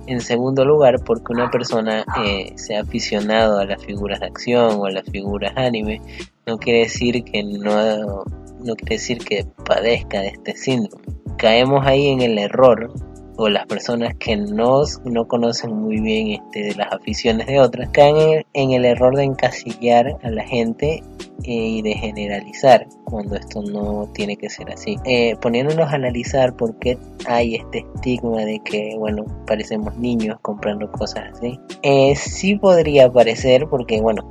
En 0.07 0.21
segundo 0.21 0.65
lugar, 0.65 1.03
porque 1.05 1.33
una 1.33 1.51
persona 1.51 2.05
eh, 2.25 2.53
sea 2.57 2.83
aficionado 2.83 3.59
a 3.59 3.65
las 3.65 3.85
figuras 3.85 4.21
de 4.21 4.27
acción 4.27 4.77
o 4.79 4.87
a 4.87 4.91
las 4.91 5.05
figuras 5.11 5.53
anime, 5.57 6.01
no 6.47 6.59
quiere 6.59 6.81
decir 6.81 7.25
que 7.25 7.43
no, 7.43 8.25
no 8.65 8.77
quiere 8.77 8.97
decir 8.97 9.19
que 9.19 9.45
padezca 9.65 10.21
de 10.21 10.29
este 10.29 10.57
síndrome. 10.57 11.05
Caemos 11.39 11.85
ahí 11.87 12.07
en 12.09 12.23
el 12.23 12.39
error, 12.39 12.93
o 13.37 13.49
las 13.49 13.67
personas 13.67 14.15
que 14.17 14.37
no, 14.37 14.83
no 15.05 15.29
conocen 15.29 15.75
muy 15.75 16.01
bien 16.01 16.29
este, 16.29 16.65
de 16.65 16.75
las 16.75 16.93
aficiones 16.93 17.47
de 17.47 17.61
otras, 17.61 17.91
caen 17.91 18.45
en, 18.53 18.71
el 18.73 18.85
error 18.85 19.17
de 19.17 19.25
encasillar 19.25 20.17
a 20.23 20.31
la 20.31 20.45
gente 20.45 21.03
y 21.43 21.83
de 21.83 21.93
generalizar 21.95 22.87
cuando 23.05 23.37
esto 23.37 23.63
no 23.63 24.09
tiene 24.15 24.37
que 24.37 24.49
ser 24.49 24.71
así. 24.71 24.97
Eh, 25.05 25.37
poniéndonos 25.41 25.89
a 25.93 25.95
analizar 25.95 26.57
por 26.57 26.79
qué 26.79 26.99
hay 27.27 27.57
este 27.57 27.87
estigma 27.95 28.45
de 28.45 28.61
que, 28.65 28.95
bueno, 28.97 29.25
parecemos 29.47 29.97
niños 29.99 30.39
comprando 30.43 30.91
cosas 30.91 31.33
así. 31.33 31.61
Eh, 31.83 32.17
sí 32.17 32.57
podría 32.57 33.13
parecer 33.13 33.67
porque, 33.69 34.01
bueno, 34.01 34.23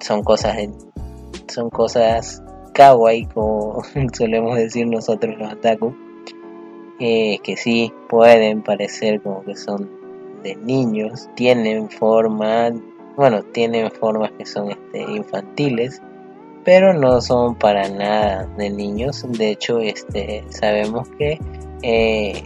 son 0.00 0.22
cosas, 0.22 0.56
son 1.48 1.70
cosas 1.70 2.42
kawaii, 2.74 3.26
como 3.26 3.82
solemos 4.12 4.56
decir 4.56 4.86
nosotros 4.86 5.36
los 5.38 5.52
otaku, 5.52 5.94
eh, 7.00 7.38
que 7.42 7.56
sí 7.56 7.92
pueden 8.08 8.62
parecer 8.62 9.22
como 9.22 9.42
que 9.42 9.56
son 9.56 9.88
de 10.42 10.54
niños, 10.56 11.28
tienen 11.34 11.88
forma, 11.88 12.70
bueno, 13.16 13.42
tienen 13.42 13.90
formas 13.90 14.30
que 14.32 14.44
son 14.44 14.70
este, 14.70 15.00
infantiles, 15.00 16.02
pero 16.64 16.92
no 16.92 17.20
son 17.20 17.54
para 17.54 17.88
nada 17.88 18.46
de 18.58 18.70
niños. 18.70 19.24
De 19.30 19.50
hecho, 19.50 19.80
este, 19.80 20.44
sabemos 20.50 21.08
que 21.18 21.38
eh, 21.82 22.42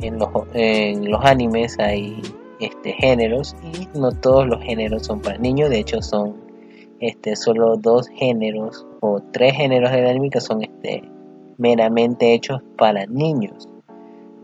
en, 0.00 0.18
los, 0.18 0.28
en 0.54 1.10
los 1.10 1.24
animes 1.24 1.76
hay 1.80 2.22
este, 2.60 2.92
géneros 2.92 3.56
y 3.62 3.88
no 3.98 4.12
todos 4.12 4.46
los 4.46 4.62
géneros 4.62 5.06
son 5.06 5.20
para 5.20 5.38
niños. 5.38 5.68
De 5.68 5.80
hecho, 5.80 6.00
son 6.00 6.36
este, 7.00 7.34
solo 7.34 7.76
dos 7.76 8.08
géneros 8.08 8.86
o 9.00 9.20
tres 9.32 9.54
géneros 9.54 9.90
de 9.90 10.08
anime 10.08 10.30
que 10.30 10.40
son 10.40 10.62
este, 10.62 11.02
meramente 11.58 12.32
hechos 12.34 12.62
para 12.76 13.06
niños. 13.06 13.68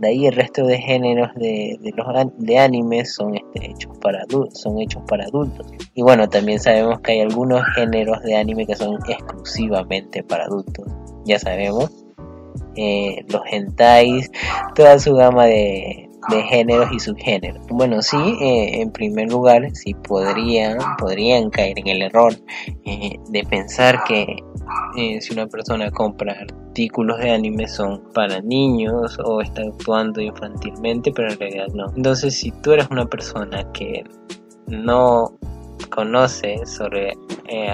De 0.00 0.08
ahí 0.08 0.26
el 0.26 0.34
resto 0.34 0.66
de 0.66 0.78
géneros 0.78 1.30
de, 1.36 1.78
los 1.96 2.06
de 2.38 2.58
animes 2.58 3.14
son 3.14 3.34
este, 3.34 3.70
hechos 3.70 3.96
para 3.98 4.22
adultos, 4.22 4.60
son 4.60 4.78
hechos 4.80 5.02
para 5.08 5.24
adultos. 5.24 5.66
Y 5.94 6.02
bueno, 6.02 6.28
también 6.28 6.60
sabemos 6.60 7.00
que 7.00 7.12
hay 7.12 7.20
algunos 7.20 7.64
géneros 7.74 8.22
de 8.22 8.36
anime 8.36 8.66
que 8.66 8.76
son 8.76 8.98
exclusivamente 9.08 10.22
para 10.22 10.44
adultos. 10.44 10.86
Ya 11.24 11.38
sabemos. 11.38 11.90
Eh, 12.78 13.24
los 13.28 13.40
hentais, 13.50 14.30
toda 14.74 14.98
su 14.98 15.14
gama 15.14 15.46
de, 15.46 16.05
de 16.28 16.42
géneros 16.42 16.90
y 16.92 17.00
subgéneros. 17.00 17.66
Bueno, 17.68 18.02
sí, 18.02 18.16
eh, 18.40 18.80
en 18.80 18.90
primer 18.90 19.30
lugar, 19.30 19.70
sí 19.74 19.94
podrían, 19.94 20.78
podrían 20.98 21.50
caer 21.50 21.78
en 21.78 21.88
el 21.88 22.02
error 22.02 22.34
eh, 22.84 23.18
de 23.28 23.44
pensar 23.44 24.02
que 24.04 24.36
eh, 24.96 25.20
si 25.20 25.32
una 25.32 25.46
persona 25.46 25.90
compra 25.90 26.36
artículos 26.40 27.18
de 27.18 27.30
anime 27.30 27.68
son 27.68 28.02
para 28.12 28.40
niños 28.40 29.18
o 29.24 29.40
está 29.40 29.62
actuando 29.62 30.20
infantilmente, 30.20 31.12
pero 31.12 31.30
en 31.30 31.38
realidad 31.38 31.68
no. 31.74 31.86
Entonces, 31.96 32.38
si 32.38 32.50
tú 32.50 32.72
eres 32.72 32.88
una 32.90 33.06
persona 33.06 33.70
que 33.72 34.04
no 34.66 35.38
conoce 35.90 36.66
sobre 36.66 37.12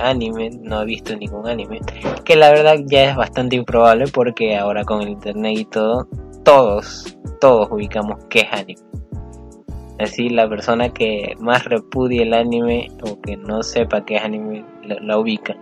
anime, 0.02 0.50
no 0.60 0.80
ha 0.80 0.84
visto 0.84 1.16
ningún 1.16 1.48
anime, 1.48 1.80
que 2.24 2.36
la 2.36 2.50
verdad 2.50 2.76
ya 2.86 3.10
es 3.10 3.16
bastante 3.16 3.56
improbable 3.56 4.04
porque 4.12 4.56
ahora 4.56 4.84
con 4.84 5.00
el 5.00 5.08
internet 5.08 5.56
y 5.56 5.64
todo, 5.64 6.06
todos 6.44 7.16
todos 7.42 7.72
ubicamos 7.72 8.24
qué 8.30 8.42
es 8.42 8.52
anime. 8.52 8.80
Así 9.98 10.28
la 10.28 10.48
persona 10.48 10.90
que 10.90 11.34
más 11.40 11.64
repudie 11.64 12.22
el 12.22 12.34
anime 12.34 12.92
o 13.02 13.20
que 13.20 13.36
no 13.36 13.64
sepa 13.64 14.04
qué 14.04 14.14
es 14.14 14.22
anime 14.22 14.64
la, 14.84 15.18
ubica. 15.18 15.56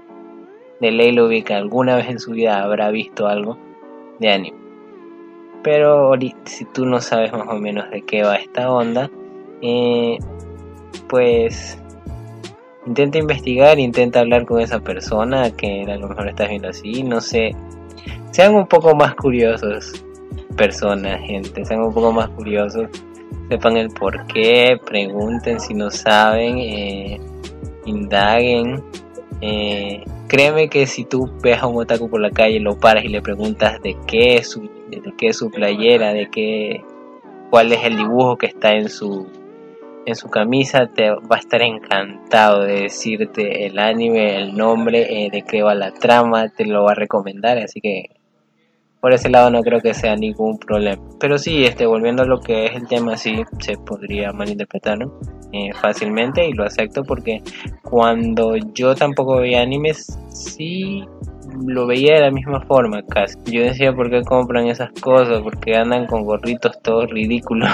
De 0.79 0.91
ley 0.91 1.13
lo 1.13 1.27
ubica. 1.27 1.57
Alguna 1.57 1.97
vez 1.97 2.11
en 2.11 2.19
su 2.19 2.33
vida 2.33 2.63
habrá 2.63 2.91
visto 2.91 3.27
algo 3.27 3.57
de 4.19 4.31
anime. 4.31 4.59
Pero 5.63 6.13
si 6.45 6.67
tú 6.67 6.85
no 6.85 7.01
sabes 7.01 7.33
más 7.33 7.49
o 7.49 7.59
menos 7.59 7.91
de 7.91 8.03
qué 8.03 8.25
va 8.25 8.37
esta 8.37 8.71
onda, 8.71 9.11
eh, 9.63 10.19
pues 11.09 11.79
intenta 12.85 13.17
investigar, 13.17 13.79
intenta 13.79 14.21
hablar 14.21 14.45
con 14.45 14.61
esa 14.61 14.81
persona 14.81 15.51
que 15.51 15.85
a 15.85 15.97
lo 15.97 16.09
mejor 16.09 16.29
estás 16.29 16.51
viendo 16.51 16.69
así, 16.69 17.03
no 17.03 17.23
sé. 17.23 17.57
Sean 18.33 18.55
un 18.55 18.67
poco 18.67 18.95
más 18.95 19.15
curiosos 19.15 20.05
personas, 20.57 21.21
gente, 21.23 21.65
sean 21.65 21.81
un 21.81 21.95
poco 21.95 22.13
más 22.13 22.29
curiosos, 22.31 22.89
sepan 23.49 23.77
el 23.77 23.91
por 23.91 24.27
qué, 24.27 24.79
pregunten 24.85 25.61
si 25.61 25.75
no 25.75 25.91
saben, 25.91 26.59
eh, 26.59 27.21
indaguen. 27.87 28.83
Eh, 29.41 30.05
créeme 30.29 30.69
que 30.69 30.87
si 30.87 31.05
tú 31.05 31.31
ves 31.43 31.63
a 31.63 31.67
un 31.67 31.77
otaku 31.81 32.09
por 32.09 32.21
la 32.21 32.31
calle, 32.31 32.61
lo 32.61 32.79
paras 32.79 33.05
y 33.05 33.09
le 33.09 33.23
preguntas 33.23 33.81
de 33.83 33.97
qué 34.07 34.37
es 34.37 34.51
su, 34.51 34.63
de 34.89 35.03
qué 35.17 35.33
su 35.33 35.51
playera, 35.51 36.13
de 36.13 36.29
qué, 36.31 36.85
cuál 37.51 37.73
es 37.73 37.85
el 37.85 37.97
dibujo 37.97 38.37
que 38.37 38.47
está 38.47 38.73
en 38.75 38.89
su 38.89 39.27
en 40.07 40.17
su 40.17 40.29
camisa 40.29 40.87
te 40.87 41.11
va 41.11 41.37
a 41.37 41.39
estar 41.39 41.63
encantado 41.63 42.63
de 42.63 42.83
decirte 42.83 43.67
el 43.67 43.79
anime, 43.79 44.37
el 44.37 44.57
nombre, 44.57 45.27
eh, 45.27 45.31
de 45.31 45.43
qué 45.43 45.63
va 45.63 45.75
la 45.75 45.93
trama, 45.93 46.49
te 46.49 46.65
lo 46.65 46.85
va 46.85 46.93
a 46.93 46.95
recomendar, 46.95 47.59
así 47.59 47.81
que 47.81 48.20
por 49.01 49.13
ese 49.13 49.31
lado 49.31 49.51
no 49.51 49.63
creo 49.63 49.81
que 49.81 49.95
sea 49.95 50.15
ningún 50.17 50.59
problema. 50.59 51.03
Pero 51.19 51.39
sí, 51.39 51.65
este, 51.65 51.87
volviendo 51.87 52.23
a 52.23 52.27
lo 52.27 52.41
que 52.41 52.67
es 52.67 52.77
el 52.77 52.87
tema, 52.87 53.17
sí 53.17 53.43
se 53.59 53.77
podría 53.77 54.33
malinterpretar 54.33 54.99
eh, 55.53 55.73
fácilmente 55.75 56.47
y 56.47 56.53
lo 56.53 56.65
acepto 56.65 57.03
porque 57.03 57.43
cuando 57.83 58.57
yo 58.75 58.95
tampoco 58.95 59.39
veía 59.39 59.63
animes, 59.63 60.19
sí 60.33 61.03
lo 61.67 61.87
veía 61.87 62.15
de 62.15 62.21
la 62.21 62.31
misma 62.31 62.61
forma 62.67 63.03
casi. 63.03 63.39
Yo 63.47 63.63
decía, 63.63 63.93
¿por 63.93 64.11
qué 64.11 64.23
compran 64.23 64.67
esas 64.67 64.91
cosas? 65.01 65.41
Porque 65.43 65.75
andan 65.75 66.07
con 66.07 66.25
gorritos 66.25 66.81
todos 66.83 67.11
ridículos. 67.11 67.71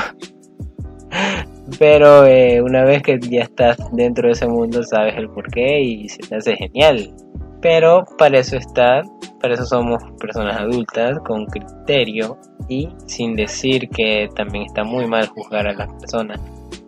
Pero 1.79 2.25
eh, 2.25 2.63
una 2.63 2.85
vez 2.85 3.03
que 3.03 3.19
ya 3.19 3.43
estás 3.43 3.77
dentro 3.93 4.29
de 4.29 4.33
ese 4.33 4.47
mundo 4.47 4.85
sabes 4.85 5.17
el 5.17 5.29
porqué 5.29 5.81
y 5.81 6.09
se 6.09 6.19
te 6.19 6.37
hace 6.37 6.57
genial. 6.57 7.13
Pero 7.61 8.05
para 8.19 8.39
eso 8.39 8.57
está 8.57 9.03
para 9.41 9.55
eso 9.55 9.67
somos 9.67 10.03
personas 10.19 10.57
adultas 10.57 11.19
con 11.21 11.47
criterio 11.47 12.39
y 12.69 12.89
sin 13.07 13.37
decir 13.37 13.89
que 13.91 14.29
también 14.35 14.65
está 14.65 14.83
muy 14.83 15.07
mal 15.07 15.29
juzgar 15.29 15.69
a 15.69 15.75
las 15.75 15.93
personas. 16.01 16.41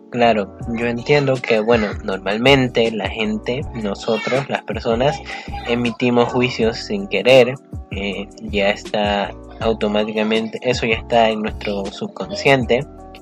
Claro, 0.09 0.57
yo 0.75 0.87
entiendo 0.87 1.35
que, 1.35 1.59
bueno, 1.59 1.87
normalmente 2.03 2.91
la 2.91 3.07
gente, 3.07 3.61
nosotros, 3.75 4.49
las 4.49 4.63
personas, 4.63 5.21
emitimos 5.67 6.33
juicios 6.33 6.77
sin 6.77 7.07
querer, 7.07 7.53
eh, 7.91 8.27
ya 8.41 8.71
está 8.71 9.31
automáticamente, 9.59 10.59
eso 10.63 10.87
ya 10.87 10.95
está 10.95 11.29
en 11.29 11.43
nuestro 11.43 11.85
subconsciente, 11.85 12.79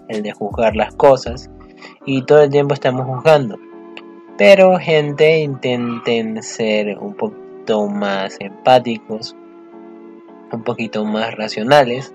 el 0.07 0.23
de 0.23 0.31
juzgar 0.31 0.77
las 0.77 0.95
cosas, 0.95 1.49
y 2.05 2.23
todo 2.23 2.43
el 2.43 2.49
tiempo 2.49 2.73
estamos 2.73 3.05
juzgando. 3.05 3.57
Pero 4.37 4.77
gente, 4.77 5.39
intenten 5.39 6.43
ser 6.43 6.97
un 6.99 7.15
poco 7.15 7.89
más 7.89 8.37
empáticos, 8.39 9.35
un 10.51 10.63
poquito 10.63 11.03
más 11.05 11.35
racionales. 11.35 12.13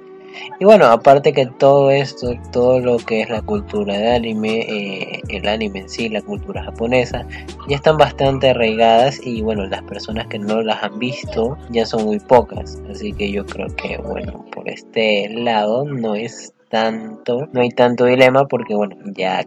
Y 0.59 0.65
bueno, 0.65 0.87
aparte 0.87 1.35
que 1.35 1.45
todo 1.47 1.91
esto, 1.91 2.33
todo 2.53 2.81
lo 2.81 2.97
que 2.97 3.21
es 3.21 3.29
la 3.29 3.43
cultura 3.43 3.99
de 3.99 4.13
anime, 4.13 4.61
eh, 4.61 5.21
el 5.29 5.47
anime 5.47 5.81
en 5.81 5.89
sí, 5.91 6.09
la 6.09 6.23
cultura 6.23 6.63
japonesa, 6.63 7.27
ya 7.69 7.77
están 7.77 7.99
bastante 7.99 8.51
arraigadas 8.51 9.21
y 9.23 9.43
bueno, 9.43 9.67
las 9.67 9.83
personas 9.83 10.29
que 10.29 10.39
no 10.39 10.63
las 10.63 10.83
han 10.83 10.99
visto 10.99 11.59
ya 11.71 11.85
son 11.85 12.05
muy 12.05 12.19
pocas. 12.19 12.81
Así 12.91 13.13
que 13.13 13.31
yo 13.31 13.45
creo 13.45 13.67
que 13.77 13.99
bueno, 13.99 14.47
por 14.53 14.71
este 14.71 15.29
lado 15.29 15.85
no 15.85 16.15
es 16.15 16.55
tanto, 16.71 17.49
no 17.53 17.61
hay 17.61 17.69
tanto 17.69 18.07
dilema 18.07 18.47
porque 18.47 18.75
bueno, 18.75 18.97
ya 19.15 19.45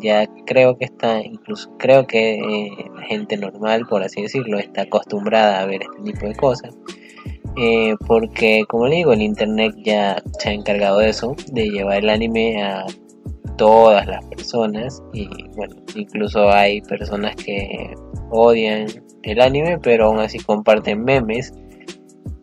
ya 0.00 0.26
creo 0.46 0.76
que 0.76 0.84
está, 0.84 1.20
incluso 1.20 1.70
creo 1.78 2.06
que 2.06 2.38
eh, 2.38 2.90
la 2.94 3.02
gente 3.02 3.36
normal, 3.36 3.86
por 3.88 4.02
así 4.02 4.22
decirlo, 4.22 4.58
está 4.58 4.82
acostumbrada 4.82 5.60
a 5.60 5.66
ver 5.66 5.82
este 5.82 6.12
tipo 6.12 6.26
de 6.26 6.34
cosas. 6.34 6.74
Eh, 7.56 7.94
porque, 8.06 8.64
como 8.68 8.86
le 8.86 8.96
digo, 8.96 9.12
el 9.12 9.22
internet 9.22 9.74
ya 9.84 10.22
se 10.38 10.50
ha 10.50 10.52
encargado 10.52 10.98
de 10.98 11.10
eso, 11.10 11.36
de 11.52 11.70
llevar 11.70 11.98
el 11.98 12.10
anime 12.10 12.62
a 12.62 12.86
todas 13.56 14.06
las 14.06 14.24
personas. 14.26 15.02
Y 15.12 15.28
bueno, 15.56 15.76
incluso 15.94 16.50
hay 16.50 16.80
personas 16.82 17.36
que 17.36 17.94
odian 18.30 18.86
el 19.22 19.40
anime, 19.40 19.78
pero 19.78 20.06
aún 20.06 20.18
así 20.18 20.38
comparten 20.38 21.04
memes 21.04 21.52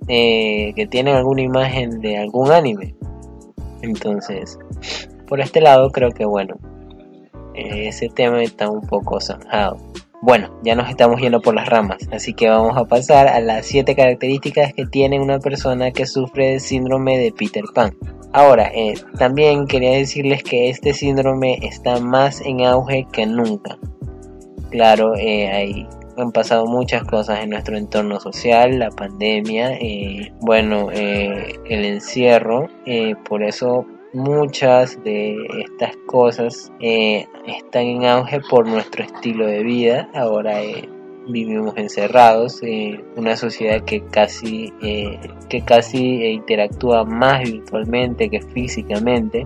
eh, 0.08 0.74
que 0.76 0.88
tienen 0.88 1.16
alguna 1.16 1.42
imagen 1.42 2.02
de 2.02 2.18
algún 2.18 2.52
anime. 2.52 2.96
Entonces, 3.82 4.60
por 5.28 5.40
este 5.40 5.62
lado, 5.62 5.90
creo 5.92 6.12
que 6.12 6.26
bueno, 6.26 6.58
ese 7.56 8.10
tema 8.10 8.44
está 8.44 8.70
un 8.70 8.82
poco 8.82 9.20
zanjado. 9.20 9.78
Bueno, 10.22 10.50
ya 10.64 10.76
nos 10.76 10.90
estamos 10.90 11.22
yendo 11.22 11.40
por 11.40 11.56
las 11.56 11.70
ramas, 11.70 12.10
así 12.12 12.34
que 12.34 12.50
vamos 12.50 12.76
a 12.78 12.84
pasar 12.84 13.28
a 13.28 13.40
las 13.40 13.66
7 13.68 13.96
características 13.96 14.74
que 14.74 14.86
tiene 14.86 15.18
una 15.18 15.40
persona 15.40 15.92
que 15.92 16.06
sufre 16.06 16.50
del 16.50 16.60
síndrome 16.60 17.18
de 17.18 17.32
Peter 17.32 17.64
Pan. 17.74 17.96
Ahora, 18.34 18.70
eh, 18.76 18.96
también 19.18 19.66
quería 19.66 19.92
decirles 19.92 20.44
que 20.44 20.70
este 20.70 20.94
síndrome 20.94 21.60
está 21.66 22.02
más 22.02 22.42
en 22.42 22.62
auge 22.62 23.08
que 23.14 23.26
nunca. 23.26 23.78
Claro, 24.72 25.16
eh, 25.16 25.88
han 26.18 26.32
pasado 26.34 26.66
muchas 26.66 27.06
cosas 27.06 27.40
en 27.42 27.52
nuestro 27.52 27.78
entorno 27.78 28.20
social, 28.20 28.78
la 28.78 28.90
pandemia, 28.90 29.72
eh, 29.76 30.34
bueno, 30.42 30.92
el 30.92 31.86
encierro, 31.86 32.68
por 33.24 33.42
eso 33.42 33.86
muchas 34.14 35.02
de 35.04 35.38
estas 35.60 35.96
cosas 36.06 36.72
eh, 36.80 37.28
están 37.46 37.84
en 37.84 38.06
auge 38.06 38.40
por 38.50 38.68
nuestro 38.68 39.04
estilo 39.04 39.46
de 39.46 39.64
vida. 39.64 40.10
Ahora 40.14 40.62
eh, 40.62 40.90
vivimos 41.30 41.74
encerrados 41.78 42.62
en 42.64 43.04
una 43.16 43.36
sociedad 43.36 43.84
que 43.84 44.02
casi, 44.02 44.74
eh, 44.82 45.20
que 45.48 45.62
casi 45.62 46.26
interactúa 46.26 47.04
más 47.04 47.44
virtualmente 47.44 48.30
que 48.30 48.42
físicamente. 48.42 49.46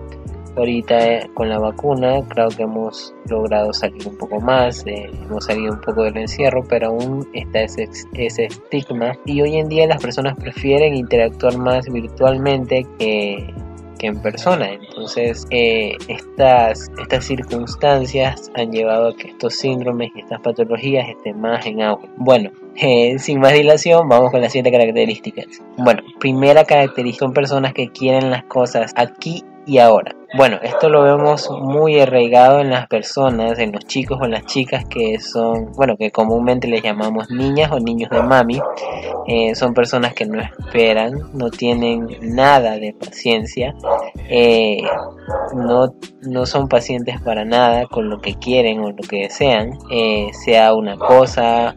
Ahorita 0.56 1.06
eh, 1.06 1.30
con 1.34 1.48
la 1.48 1.58
vacuna 1.58 2.22
creo 2.28 2.48
que 2.48 2.62
hemos 2.62 3.12
logrado 3.28 3.72
salir 3.72 4.06
un 4.06 4.16
poco 4.16 4.40
más, 4.40 4.86
eh, 4.86 5.10
hemos 5.24 5.46
salido 5.46 5.72
un 5.72 5.80
poco 5.80 6.04
del 6.04 6.16
encierro, 6.16 6.62
pero 6.68 6.88
aún 6.88 7.28
está 7.32 7.62
ese, 7.62 7.88
ese 8.14 8.44
estigma 8.44 9.18
y 9.24 9.42
hoy 9.42 9.56
en 9.56 9.68
día 9.68 9.86
las 9.88 10.00
personas 10.00 10.36
prefieren 10.38 10.94
interactuar 10.94 11.58
más 11.58 11.86
virtualmente 11.86 12.86
que, 12.98 13.52
en 14.00 14.20
persona. 14.20 14.72
Entonces, 14.72 15.46
eh, 15.50 15.96
estas, 16.08 16.90
estas 17.00 17.24
circunstancias 17.24 18.50
han 18.54 18.70
llevado 18.72 19.08
a 19.08 19.16
que 19.16 19.28
estos 19.28 19.54
síndromes 19.54 20.10
y 20.14 20.20
estas 20.20 20.40
patologías 20.40 21.08
estén 21.08 21.40
más 21.40 21.64
en 21.66 21.82
auge. 21.82 22.08
Bueno, 22.16 22.50
eh, 22.76 23.18
sin 23.18 23.40
más 23.40 23.52
dilación, 23.52 24.08
vamos 24.08 24.30
con 24.30 24.40
las 24.40 24.52
siete 24.52 24.70
características. 24.70 25.46
Bueno, 25.76 26.02
primera 26.24 26.64
característica 26.64 27.26
son 27.26 27.34
personas 27.34 27.74
que 27.74 27.90
quieren 27.90 28.30
las 28.30 28.44
cosas 28.44 28.94
aquí 28.96 29.44
y 29.66 29.76
ahora. 29.76 30.14
Bueno, 30.36 30.58
esto 30.62 30.88
lo 30.88 31.04
vemos 31.04 31.48
muy 31.60 32.00
arraigado 32.00 32.58
en 32.58 32.70
las 32.70 32.88
personas, 32.88 33.56
en 33.60 33.70
los 33.70 33.84
chicos 33.84 34.18
o 34.20 34.26
las 34.26 34.44
chicas 34.46 34.84
que 34.84 35.20
son, 35.20 35.70
bueno, 35.76 35.96
que 35.96 36.10
comúnmente 36.10 36.66
les 36.66 36.82
llamamos 36.82 37.30
niñas 37.30 37.70
o 37.70 37.78
niños 37.78 38.10
de 38.10 38.20
mami. 38.20 38.60
Eh, 39.28 39.54
son 39.54 39.74
personas 39.74 40.12
que 40.12 40.26
no 40.26 40.40
esperan, 40.40 41.12
no 41.34 41.50
tienen 41.50 42.08
nada 42.20 42.78
de 42.78 42.94
paciencia, 42.94 43.76
eh, 44.28 44.78
no, 45.54 45.94
no 46.22 46.46
son 46.46 46.66
pacientes 46.68 47.20
para 47.20 47.44
nada 47.44 47.86
con 47.86 48.10
lo 48.10 48.20
que 48.20 48.34
quieren 48.34 48.80
o 48.80 48.90
lo 48.90 49.02
que 49.08 49.22
desean, 49.22 49.78
eh, 49.92 50.30
sea 50.32 50.74
una 50.74 50.96
cosa, 50.96 51.76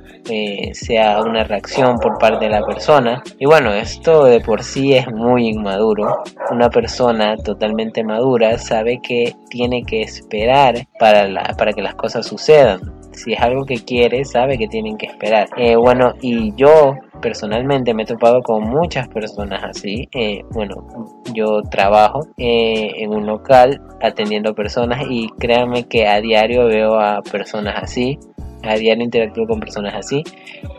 sea 0.74 1.22
una 1.22 1.44
reacción 1.44 2.00
por 2.00 2.18
parte 2.18 2.46
de 2.46 2.52
la 2.52 2.66
persona. 2.66 3.24
Y 3.38 3.46
bueno, 3.46 3.72
esto 3.72 4.26
de 4.26 4.37
por 4.40 4.64
sí 4.64 4.94
es 4.94 5.08
muy 5.12 5.48
inmaduro. 5.48 6.24
Una 6.52 6.70
persona 6.70 7.38
totalmente 7.38 8.04
madura 8.04 8.58
sabe 8.58 9.00
que 9.02 9.36
tiene 9.50 9.84
que 9.84 10.02
esperar 10.02 10.88
para, 11.00 11.56
para 11.56 11.74
que 11.74 11.82
las 11.82 11.96
cosas 11.96 12.26
sucedan. 12.26 12.80
Si 13.14 13.34
es 13.34 13.40
algo 13.40 13.66
que 13.66 13.84
quiere, 13.84 14.24
sabe 14.26 14.58
que 14.58 14.68
tienen 14.68 14.98
que 14.98 15.08
esperar. 15.08 15.50
Eh, 15.58 15.76
bueno, 15.76 16.14
y 16.22 16.54
yo 16.56 16.96
personalmente 17.20 17.94
me 17.94 18.04
he 18.04 18.06
topado 18.06 18.44
con 18.44 18.64
muchas 18.70 19.08
personas 19.08 19.64
así. 19.64 20.08
Eh, 20.14 20.44
bueno, 20.52 20.88
yo 21.34 21.64
trabajo 21.64 22.28
eh, 22.38 22.92
en 22.98 23.14
un 23.14 23.26
local 23.26 23.82
atendiendo 24.02 24.54
personas 24.54 25.06
y 25.10 25.30
créanme 25.40 25.86
que 25.86 26.08
a 26.08 26.22
diario 26.22 26.68
veo 26.68 27.00
a 27.00 27.22
personas 27.24 27.82
así 27.82 28.20
a 28.64 28.76
diario 28.76 29.04
interactúo 29.04 29.48
con 29.48 29.60
personas 29.60 29.94
así, 29.96 30.24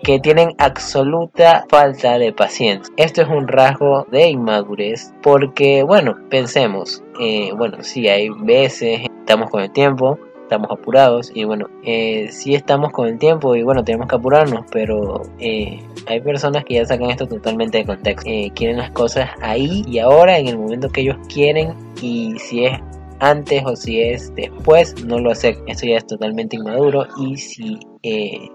que 0.03 0.19
tienen 0.21 0.55
absoluta 0.59 1.65
falta 1.69 2.19
de 2.19 2.33
paciencia. 2.33 2.93
Esto 2.97 3.23
es 3.23 3.29
un 3.29 3.49
rasgo 3.49 4.07
de 4.11 4.29
inmadurez 4.29 5.13
porque, 5.23 5.83
bueno, 5.83 6.17
pensemos, 6.29 7.03
eh, 7.21 7.53
bueno, 7.57 7.83
si 7.83 8.09
hay 8.09 8.29
veces, 8.31 9.03
estamos 9.21 9.51
con 9.51 9.63
el 9.63 9.71
tiempo, 9.73 10.19
estamos 10.49 10.71
apurados 10.71 11.31
y 11.35 11.45
bueno, 11.45 11.69
eh, 11.83 12.29
sí 12.31 12.55
estamos 12.55 12.91
con 12.91 13.07
el 13.07 13.19
tiempo 13.19 13.55
y 13.55 13.63
bueno, 13.63 13.85
tenemos 13.85 14.09
que 14.09 14.17
apurarnos, 14.17 14.65
pero 14.73 15.23
eh, 15.39 15.83
hay 16.07 16.21
personas 16.23 16.65
que 16.65 16.75
ya 16.75 16.87
sacan 16.87 17.11
esto 17.11 17.27
totalmente 17.27 17.79
de 17.79 17.85
contexto. 17.85 18.29
Eh, 18.29 18.51
quieren 18.55 18.79
las 18.79 18.91
cosas 18.93 19.29
ahí 19.43 19.85
y 19.87 19.99
ahora, 19.99 20.39
en 20.39 20.49
el 20.49 20.57
momento 20.57 20.89
que 20.89 21.03
ellos 21.03 21.19
quieren 21.29 21.75
y 22.01 22.39
si 22.39 22.65
es 22.65 22.81
antes 23.21 23.63
o 23.65 23.77
si 23.77 24.01
es 24.01 24.35
después, 24.35 24.95
no 25.05 25.19
lo 25.19 25.35
sé. 25.35 25.57
Esto 25.67 25.87
ya 25.87 25.97
es 25.97 26.07
totalmente 26.07 26.57
inmaduro 26.57 27.07
y 27.19 27.37
si, 27.37 27.79
eh, 28.03 28.49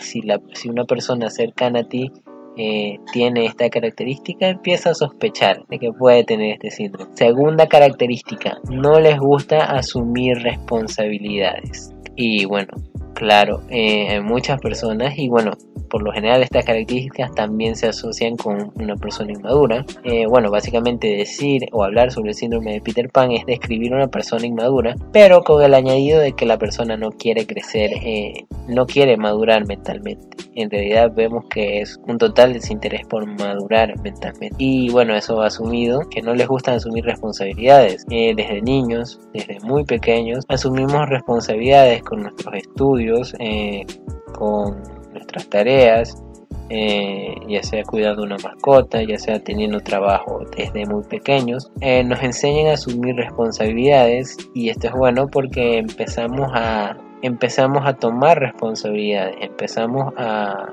si, 0.00 0.22
la, 0.22 0.40
si 0.54 0.68
una 0.68 0.84
persona 0.84 1.30
cercana 1.30 1.80
a 1.80 1.88
ti 1.88 2.10
eh, 2.56 2.98
tiene 3.12 3.46
esta 3.46 3.68
característica, 3.70 4.48
empieza 4.48 4.90
a 4.90 4.94
sospechar 4.94 5.64
de 5.68 5.78
que 5.78 5.92
puede 5.92 6.24
tener 6.24 6.54
este 6.54 6.70
síndrome. 6.70 7.10
Segunda 7.16 7.66
característica, 7.66 8.58
no 8.68 8.98
les 9.00 9.18
gusta 9.18 9.64
asumir 9.64 10.36
responsabilidades. 10.38 11.94
Y 12.16 12.44
bueno, 12.44 12.72
claro, 13.14 13.62
eh, 13.68 14.20
muchas 14.20 14.60
personas, 14.60 15.18
y 15.18 15.28
bueno, 15.28 15.52
por 15.90 16.02
lo 16.02 16.12
general 16.12 16.42
estas 16.42 16.64
características 16.64 17.34
también 17.34 17.76
se 17.76 17.88
asocian 17.88 18.36
con 18.36 18.72
una 18.76 18.96
persona 18.96 19.32
inmadura. 19.32 19.84
Eh, 20.04 20.26
bueno, 20.26 20.50
básicamente 20.50 21.08
decir 21.08 21.66
o 21.72 21.84
hablar 21.84 22.12
sobre 22.12 22.30
el 22.30 22.34
síndrome 22.36 22.72
de 22.72 22.80
Peter 22.80 23.10
Pan 23.10 23.32
es 23.32 23.44
describir 23.44 23.92
una 23.92 24.06
persona 24.06 24.46
inmadura, 24.46 24.94
pero 25.12 25.42
con 25.42 25.62
el 25.62 25.74
añadido 25.74 26.20
de 26.20 26.32
que 26.32 26.46
la 26.46 26.58
persona 26.58 26.96
no 26.96 27.10
quiere 27.10 27.46
crecer, 27.46 27.90
eh, 28.02 28.46
no 28.68 28.86
quiere 28.86 29.16
madurar 29.16 29.66
mentalmente. 29.66 30.28
En 30.54 30.70
realidad 30.70 31.12
vemos 31.14 31.44
que 31.48 31.80
es 31.80 31.98
un 32.06 32.18
total 32.18 32.52
desinterés 32.52 33.06
por 33.06 33.26
madurar 33.26 33.98
mentalmente. 34.02 34.56
Y 34.58 34.90
bueno, 34.90 35.14
eso 35.14 35.36
va 35.36 35.46
asumido 35.46 36.00
que 36.10 36.22
no 36.22 36.34
les 36.34 36.48
gusta 36.48 36.72
asumir 36.72 37.04
responsabilidades. 37.04 38.04
Eh, 38.10 38.34
desde 38.34 38.60
niños, 38.60 39.20
desde 39.32 39.58
muy 39.60 39.84
pequeños, 39.84 40.44
asumimos 40.48 41.08
responsabilidades 41.08 42.02
con 42.02 42.22
nuestros 42.22 42.54
estudios, 42.54 42.99
con 44.32 44.82
nuestras 45.12 45.48
tareas, 45.48 46.22
eh, 46.72 47.34
ya 47.48 47.62
sea 47.64 47.82
cuidando 47.82 48.22
una 48.22 48.36
mascota, 48.38 49.02
ya 49.02 49.18
sea 49.18 49.40
teniendo 49.40 49.80
trabajo 49.80 50.44
desde 50.56 50.86
muy 50.86 51.02
pequeños, 51.02 51.70
eh, 51.80 52.04
nos 52.04 52.22
enseñan 52.22 52.68
a 52.68 52.74
asumir 52.74 53.16
responsabilidades 53.16 54.36
y 54.54 54.68
esto 54.68 54.86
es 54.86 54.92
bueno 54.92 55.26
porque 55.26 55.78
empezamos 55.78 56.48
a 56.54 56.96
empezamos 57.22 57.84
a 57.84 57.94
tomar 57.94 58.38
responsabilidades, 58.38 59.36
empezamos 59.40 60.14
a 60.16 60.72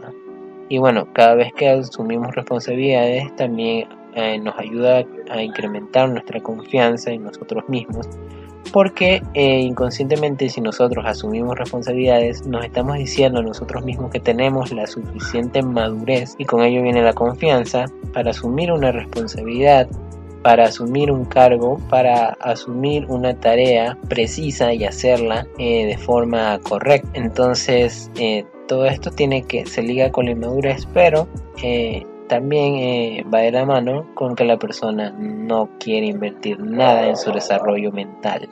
y 0.70 0.78
bueno, 0.78 1.08
cada 1.14 1.34
vez 1.34 1.52
que 1.54 1.68
asumimos 1.68 2.36
responsabilidades 2.36 3.36
también 3.36 3.88
eh, 4.14 4.38
nos 4.38 4.58
ayuda 4.60 5.04
a 5.32 5.42
incrementar 5.42 6.10
nuestra 6.10 6.40
confianza 6.42 7.10
en 7.12 7.24
nosotros 7.24 7.68
mismos 7.70 8.08
porque 8.72 9.22
eh, 9.34 9.60
inconscientemente 9.60 10.50
si 10.50 10.62
nosotros 10.62 11.06
asumimos 11.06 11.58
responsabilidades 11.58 12.46
nos 12.48 12.66
estamos 12.66 12.98
diciendo 12.98 13.40
a 13.40 13.44
nosotros 13.44 13.84
mismos 13.84 14.12
que 14.12 14.20
tenemos 14.20 14.72
la 14.72 14.88
suficiente 14.88 15.62
madurez 15.62 16.36
y 16.38 16.46
con 16.46 16.62
ello 16.64 16.84
viene 16.84 17.02
la 17.02 17.14
confianza 17.14 17.86
para 18.14 18.32
asumir 18.32 18.72
una 18.72 18.92
responsabilidad 18.92 19.88
para 20.44 20.66
asumir 20.66 21.12
un 21.12 21.26
cargo, 21.26 21.78
para 21.90 22.38
asumir 22.40 23.06
una 23.10 23.38
tarea 23.38 23.98
precisa 24.08 24.74
y 24.74 24.86
hacerla 24.86 25.46
eh, 25.58 25.88
de 25.88 25.98
forma 25.98 26.58
correcta. 26.60 27.10
Entonces, 27.16 28.10
eh, 28.18 28.46
todo 28.68 28.86
esto 28.86 29.12
tiene 29.12 29.42
que 29.42 29.66
se 29.66 29.82
liga 29.82 30.10
con 30.10 30.26
la 30.26 30.32
inmadurez, 30.32 30.88
pero 30.94 31.28
también 32.30 33.26
va 33.34 33.40
de 33.40 33.52
la 33.52 33.66
mano 33.66 34.06
con 34.14 34.36
que 34.36 34.46
la 34.46 34.58
persona 34.58 35.10
no 35.18 35.70
quiere 35.80 36.08
invertir 36.08 36.60
nada 36.60 37.08
en 37.08 37.18
su 37.18 37.32
desarrollo 37.32 37.92
mental 37.92 38.48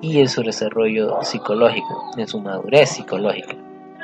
y 0.00 0.18
en 0.18 0.28
su 0.28 0.42
desarrollo 0.42 1.22
psicológico, 1.22 2.10
en 2.16 2.26
su 2.26 2.40
madurez 2.40 2.90
psicológica. 2.90 3.56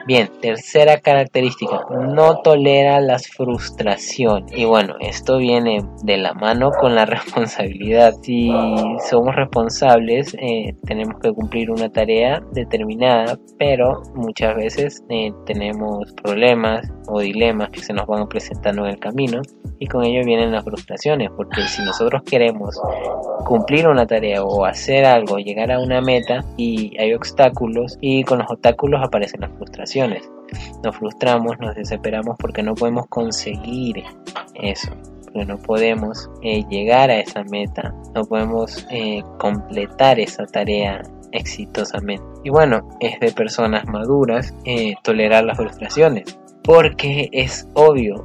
Bien, 0.06 0.30
tercera 0.40 1.00
característica, 1.00 1.80
no 1.90 2.40
tolera 2.42 3.00
las 3.00 3.26
frustraciones. 3.26 4.52
Y 4.56 4.64
bueno, 4.64 4.94
esto 5.00 5.38
viene 5.38 5.84
de 6.04 6.16
la 6.16 6.32
mano 6.32 6.70
con 6.70 6.94
la 6.94 7.06
responsabilidad. 7.06 8.14
Si 8.22 8.48
somos 9.10 9.34
responsables, 9.34 10.32
eh, 10.34 10.76
tenemos 10.86 11.18
que 11.20 11.32
cumplir 11.32 11.72
una 11.72 11.90
tarea 11.90 12.40
determinada, 12.52 13.36
pero 13.58 14.00
muchas 14.14 14.54
veces 14.54 15.02
eh, 15.08 15.32
tenemos 15.44 16.12
problemas 16.22 16.88
o 17.08 17.18
dilemas 17.18 17.70
que 17.70 17.80
se 17.80 17.92
nos 17.92 18.06
van 18.06 18.28
presentando 18.28 18.84
en 18.86 18.92
el 18.92 19.00
camino 19.00 19.42
y 19.80 19.86
con 19.88 20.04
ello 20.04 20.24
vienen 20.24 20.52
las 20.52 20.64
frustraciones, 20.64 21.30
porque 21.36 21.62
si 21.62 21.82
nosotros 21.82 22.22
queremos 22.22 22.80
cumplir 23.44 23.88
una 23.88 24.06
tarea 24.06 24.42
o 24.42 24.64
hacer 24.64 25.04
algo, 25.04 25.38
llegar 25.38 25.70
a 25.70 25.80
una 25.80 26.00
meta 26.00 26.44
y 26.56 26.96
hay 26.98 27.12
obstáculos 27.12 27.98
y 28.00 28.22
con 28.22 28.38
los 28.38 28.50
obstáculos 28.50 29.00
aparecen 29.02 29.40
las 29.40 29.50
frustraciones. 29.50 29.95
Nos 30.84 30.96
frustramos, 30.96 31.58
nos 31.58 31.74
desesperamos 31.74 32.36
porque 32.38 32.62
no 32.62 32.74
podemos 32.74 33.06
conseguir 33.08 34.04
eso, 34.54 34.92
porque 35.24 35.44
no 35.44 35.58
podemos 35.58 36.30
eh, 36.42 36.64
llegar 36.68 37.10
a 37.10 37.20
esa 37.20 37.42
meta, 37.44 37.94
no 38.14 38.24
podemos 38.24 38.86
eh, 38.90 39.22
completar 39.38 40.20
esa 40.20 40.46
tarea 40.46 41.02
exitosamente. 41.32 42.24
Y 42.44 42.50
bueno, 42.50 42.88
es 43.00 43.18
de 43.20 43.32
personas 43.32 43.86
maduras 43.86 44.54
eh, 44.64 44.94
tolerar 45.02 45.44
las 45.44 45.56
frustraciones, 45.56 46.38
porque 46.62 47.28
es 47.32 47.68
obvio, 47.74 48.24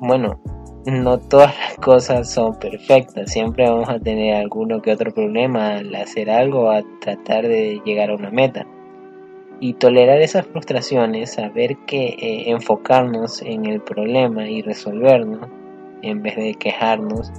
bueno, 0.00 0.40
no 0.86 1.18
todas 1.18 1.54
las 1.58 1.76
cosas 1.76 2.30
son 2.30 2.58
perfectas, 2.58 3.32
siempre 3.32 3.68
vamos 3.68 3.88
a 3.88 3.98
tener 3.98 4.34
alguno 4.34 4.80
que 4.80 4.92
otro 4.92 5.12
problema 5.12 5.76
al 5.76 5.94
hacer 5.94 6.30
algo, 6.30 6.70
a 6.70 6.82
tratar 7.00 7.46
de 7.46 7.80
llegar 7.84 8.10
a 8.10 8.14
una 8.14 8.30
meta. 8.30 8.66
Y 9.60 9.74
tolerar 9.74 10.20
esas 10.20 10.46
frustraciones, 10.46 11.34
saber 11.34 11.76
que 11.86 12.16
eh, 12.18 12.50
enfocarnos 12.50 13.42
en 13.42 13.66
el 13.66 13.80
problema 13.80 14.48
y 14.48 14.62
resolverlo, 14.62 15.48
en 16.02 16.22
vez 16.22 16.36
de 16.36 16.54
quejarnos, 16.54 17.32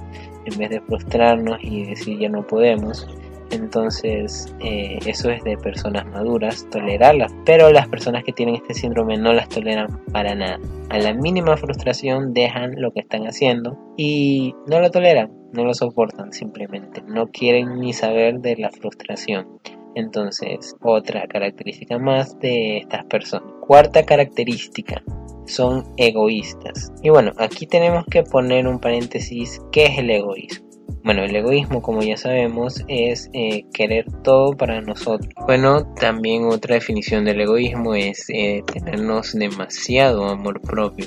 en 0.44 0.58
vez 0.58 0.70
de 0.70 0.80
frustrarnos 0.82 1.58
y 1.62 1.84
decir 1.86 2.18
ya 2.18 2.28
no 2.28 2.46
podemos, 2.46 3.06
Entonces, 3.50 4.54
eh, 4.60 5.00
eso 5.06 5.28
es 5.28 5.42
de 5.42 5.56
personas 5.56 6.06
maduras, 6.06 6.64
tolerarlas. 6.70 7.32
Pero 7.44 7.72
las 7.72 7.88
personas 7.88 8.22
que 8.22 8.32
tienen 8.32 8.54
este 8.54 8.74
síndrome 8.74 9.16
no 9.16 9.32
las 9.32 9.48
toleran 9.48 10.00
para 10.12 10.36
nada. 10.36 10.60
A 10.88 10.98
la 10.98 11.12
mínima 11.14 11.56
frustración 11.56 12.32
dejan 12.32 12.80
lo 12.80 12.92
que 12.92 13.00
están 13.00 13.26
haciendo 13.26 13.76
y 13.96 14.54
no 14.68 14.78
lo 14.78 14.90
toleran, 14.92 15.32
no 15.52 15.64
lo 15.64 15.74
soportan 15.74 16.32
simplemente. 16.32 17.02
No 17.08 17.26
quieren 17.26 17.80
ni 17.80 17.92
saber 17.92 18.38
de 18.38 18.56
la 18.56 18.70
frustración. 18.70 19.48
Entonces, 19.94 20.76
otra 20.80 21.26
característica 21.26 21.98
más 21.98 22.38
de 22.38 22.78
estas 22.78 23.04
personas. 23.06 23.52
Cuarta 23.60 24.04
característica, 24.04 25.02
son 25.46 25.84
egoístas. 25.96 26.92
Y 27.02 27.10
bueno, 27.10 27.32
aquí 27.36 27.66
tenemos 27.66 28.04
que 28.06 28.22
poner 28.22 28.66
un 28.66 28.78
paréntesis, 28.78 29.60
¿qué 29.72 29.86
es 29.86 29.98
el 29.98 30.10
egoísmo? 30.10 30.70
Bueno, 31.02 31.24
el 31.24 31.34
egoísmo, 31.34 31.80
como 31.80 32.02
ya 32.02 32.16
sabemos, 32.16 32.84
es 32.88 33.30
eh, 33.32 33.64
querer 33.72 34.04
todo 34.22 34.52
para 34.52 34.80
nosotros. 34.82 35.32
Bueno, 35.46 35.94
también 35.94 36.44
otra 36.44 36.74
definición 36.74 37.24
del 37.24 37.40
egoísmo 37.40 37.94
es 37.94 38.28
eh, 38.28 38.62
tenernos 38.70 39.32
demasiado 39.32 40.26
amor 40.26 40.60
propio. 40.60 41.06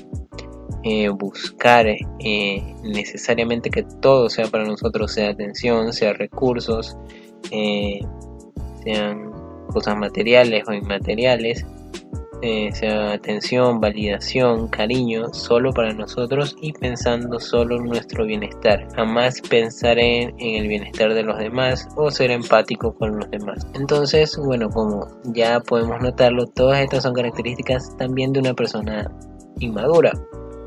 Eh, 0.85 1.09
buscar 1.09 1.85
necesariamente 2.83 3.69
que 3.69 3.83
todo 4.01 4.29
sea 4.29 4.47
para 4.47 4.65
nosotros, 4.65 5.13
sea 5.13 5.29
atención, 5.29 5.93
sea 5.93 6.11
recursos, 6.13 6.97
sean 8.83 9.31
cosas 9.71 9.97
materiales 9.97 10.63
o 10.67 10.73
inmateriales, 10.73 11.65
eh, 12.45 12.71
sea 12.73 13.13
atención, 13.13 13.79
validación, 13.79 14.67
cariño, 14.67 15.33
solo 15.33 15.71
para 15.71 15.93
nosotros 15.93 16.57
y 16.59 16.73
pensando 16.73 17.39
solo 17.39 17.77
en 17.77 17.85
nuestro 17.85 18.25
bienestar. 18.25 18.85
Jamás 18.97 19.39
pensar 19.39 19.97
en, 19.97 20.35
el 20.37 20.67
bienestar 20.67 21.13
de 21.13 21.23
los 21.23 21.39
demás 21.39 21.87
o 21.95 22.11
ser 22.11 22.31
empático 22.31 22.93
con 22.95 23.17
los 23.17 23.31
demás. 23.31 23.65
Entonces, 23.75 24.37
bueno, 24.37 24.69
como 24.69 25.07
ya 25.23 25.61
podemos 25.61 26.01
notarlo, 26.01 26.45
todas 26.47 26.81
estas 26.81 27.03
son 27.03 27.13
características 27.13 27.95
también 27.95 28.33
de 28.33 28.41
una 28.41 28.53
persona 28.53 29.09
inmadura. 29.59 30.11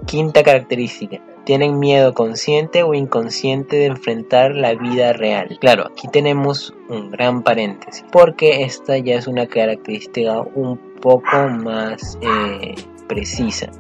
Quinta 0.06 0.42
característica, 0.42 1.20
tienen 1.44 1.78
miedo 1.78 2.12
consciente 2.12 2.82
o 2.82 2.94
inconsciente 2.94 3.76
de 3.76 3.86
enfrentar 3.86 4.54
la 4.54 4.74
vida 4.74 5.12
real. 5.12 5.56
Claro, 5.60 5.86
aquí 5.90 6.08
tenemos 6.08 6.74
un 6.88 7.10
gran 7.10 7.42
paréntesis, 7.42 8.04
porque 8.12 8.62
esta 8.62 8.98
ya 8.98 9.14
es 9.14 9.26
una 9.26 9.46
característica 9.46 10.42
un 10.54 10.76
poco 11.00 11.48
más 11.48 12.18
eh, 12.20 12.74
precisa. 13.08 13.70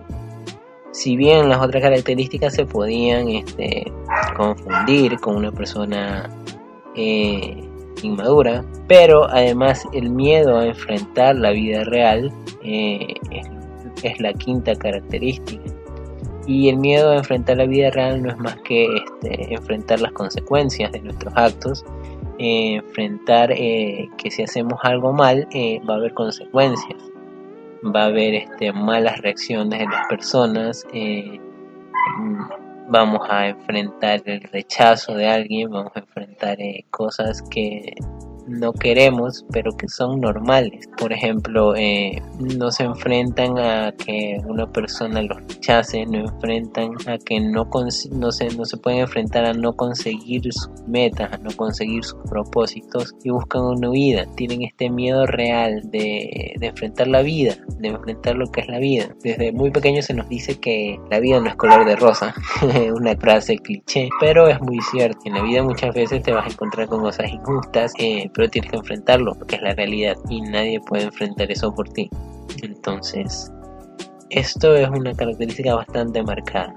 Si 0.92 1.16
bien 1.16 1.48
las 1.48 1.60
otras 1.60 1.82
características 1.82 2.54
se 2.54 2.64
podían 2.64 3.28
este, 3.28 3.92
confundir 4.36 5.18
con 5.20 5.36
una 5.36 5.52
persona 5.52 6.30
eh, 6.94 7.62
inmadura, 8.02 8.64
pero 8.88 9.28
además 9.28 9.86
el 9.92 10.10
miedo 10.10 10.58
a 10.58 10.66
enfrentar 10.66 11.36
la 11.36 11.50
vida 11.50 11.84
real 11.84 12.32
eh, 12.62 13.14
es 14.02 14.20
la 14.20 14.32
quinta 14.32 14.74
característica. 14.74 15.75
Y 16.46 16.68
el 16.68 16.76
miedo 16.76 17.10
a 17.10 17.16
enfrentar 17.16 17.56
la 17.56 17.66
vida 17.66 17.90
real 17.90 18.22
no 18.22 18.30
es 18.30 18.38
más 18.38 18.56
que 18.62 18.86
este, 18.86 19.54
enfrentar 19.54 20.00
las 20.00 20.12
consecuencias 20.12 20.92
de 20.92 21.00
nuestros 21.00 21.32
actos, 21.36 21.84
eh, 22.38 22.74
enfrentar 22.74 23.50
eh, 23.50 24.08
que 24.18 24.30
si 24.30 24.42
hacemos 24.42 24.78
algo 24.82 25.12
mal 25.12 25.48
eh, 25.52 25.80
va 25.88 25.94
a 25.94 25.96
haber 25.96 26.14
consecuencias, 26.14 27.02
va 27.84 28.02
a 28.02 28.06
haber 28.06 28.34
este, 28.34 28.72
malas 28.72 29.18
reacciones 29.22 29.80
de 29.80 29.86
las 29.86 30.06
personas, 30.06 30.86
mm, 30.92 32.40
vamos 32.88 33.20
a 33.28 33.48
enfrentar 33.48 34.22
el 34.26 34.42
rechazo 34.42 35.14
de 35.14 35.26
alguien, 35.26 35.70
vamos 35.70 35.92
a 35.96 36.00
enfrentar 36.00 36.58
cosas 36.90 37.42
que 37.50 37.94
no 38.46 38.72
queremos, 38.72 39.44
pero 39.52 39.72
que 39.72 39.88
son 39.88 40.20
normales. 40.20 40.88
Por 40.98 41.12
ejemplo, 41.12 41.74
eh, 41.76 42.22
no 42.38 42.70
se 42.70 42.84
enfrentan 42.84 43.58
a 43.58 43.92
que 43.92 44.38
una 44.46 44.70
persona 44.70 45.22
los 45.22 45.38
rechace, 45.48 46.06
no 46.06 46.18
enfrentan 46.18 46.92
a 47.06 47.18
que 47.18 47.40
no, 47.40 47.68
no, 48.12 48.32
se, 48.32 48.48
no 48.56 48.64
se 48.64 48.76
pueden 48.76 49.00
enfrentar 49.00 49.44
a 49.44 49.52
no 49.52 49.74
conseguir 49.74 50.42
sus 50.52 50.70
metas, 50.86 51.32
a 51.32 51.38
no 51.38 51.50
conseguir 51.56 52.04
sus 52.04 52.18
propósitos 52.28 53.14
y 53.24 53.30
buscan 53.30 53.62
una 53.62 53.90
huida. 53.90 54.26
Tienen 54.36 54.62
este 54.62 54.90
miedo 54.90 55.26
real 55.26 55.82
de, 55.90 56.54
de 56.58 56.66
enfrentar 56.66 57.08
la 57.08 57.22
vida, 57.22 57.56
de 57.78 57.88
enfrentar 57.88 58.36
lo 58.36 58.50
que 58.50 58.60
es 58.60 58.68
la 58.68 58.78
vida. 58.78 59.08
Desde 59.22 59.52
muy 59.52 59.70
pequeño 59.70 60.02
se 60.02 60.14
nos 60.14 60.28
dice 60.28 60.58
que 60.58 60.98
la 61.10 61.20
vida 61.20 61.40
no 61.40 61.48
es 61.48 61.56
color 61.56 61.84
de 61.84 61.96
rosa, 61.96 62.34
una 62.94 63.16
frase 63.16 63.58
cliché, 63.58 64.08
pero 64.20 64.48
es 64.48 64.60
muy 64.60 64.80
cierto. 64.90 65.18
En 65.24 65.34
la 65.34 65.42
vida 65.42 65.62
muchas 65.62 65.94
veces 65.94 66.22
te 66.22 66.32
vas 66.32 66.46
a 66.46 66.50
encontrar 66.50 66.88
con 66.88 67.00
cosas 67.00 67.30
injustas, 67.30 67.92
eh, 67.98 68.30
pero 68.36 68.50
tienes 68.50 68.70
que 68.70 68.76
enfrentarlo 68.76 69.34
porque 69.34 69.56
es 69.56 69.62
la 69.62 69.74
realidad 69.74 70.16
y 70.28 70.42
nadie 70.42 70.78
puede 70.80 71.04
enfrentar 71.04 71.50
eso 71.50 71.74
por 71.74 71.88
ti. 71.88 72.10
Entonces, 72.62 73.50
esto 74.28 74.76
es 74.76 74.88
una 74.90 75.14
característica 75.14 75.74
bastante 75.74 76.22
marcada. 76.22 76.74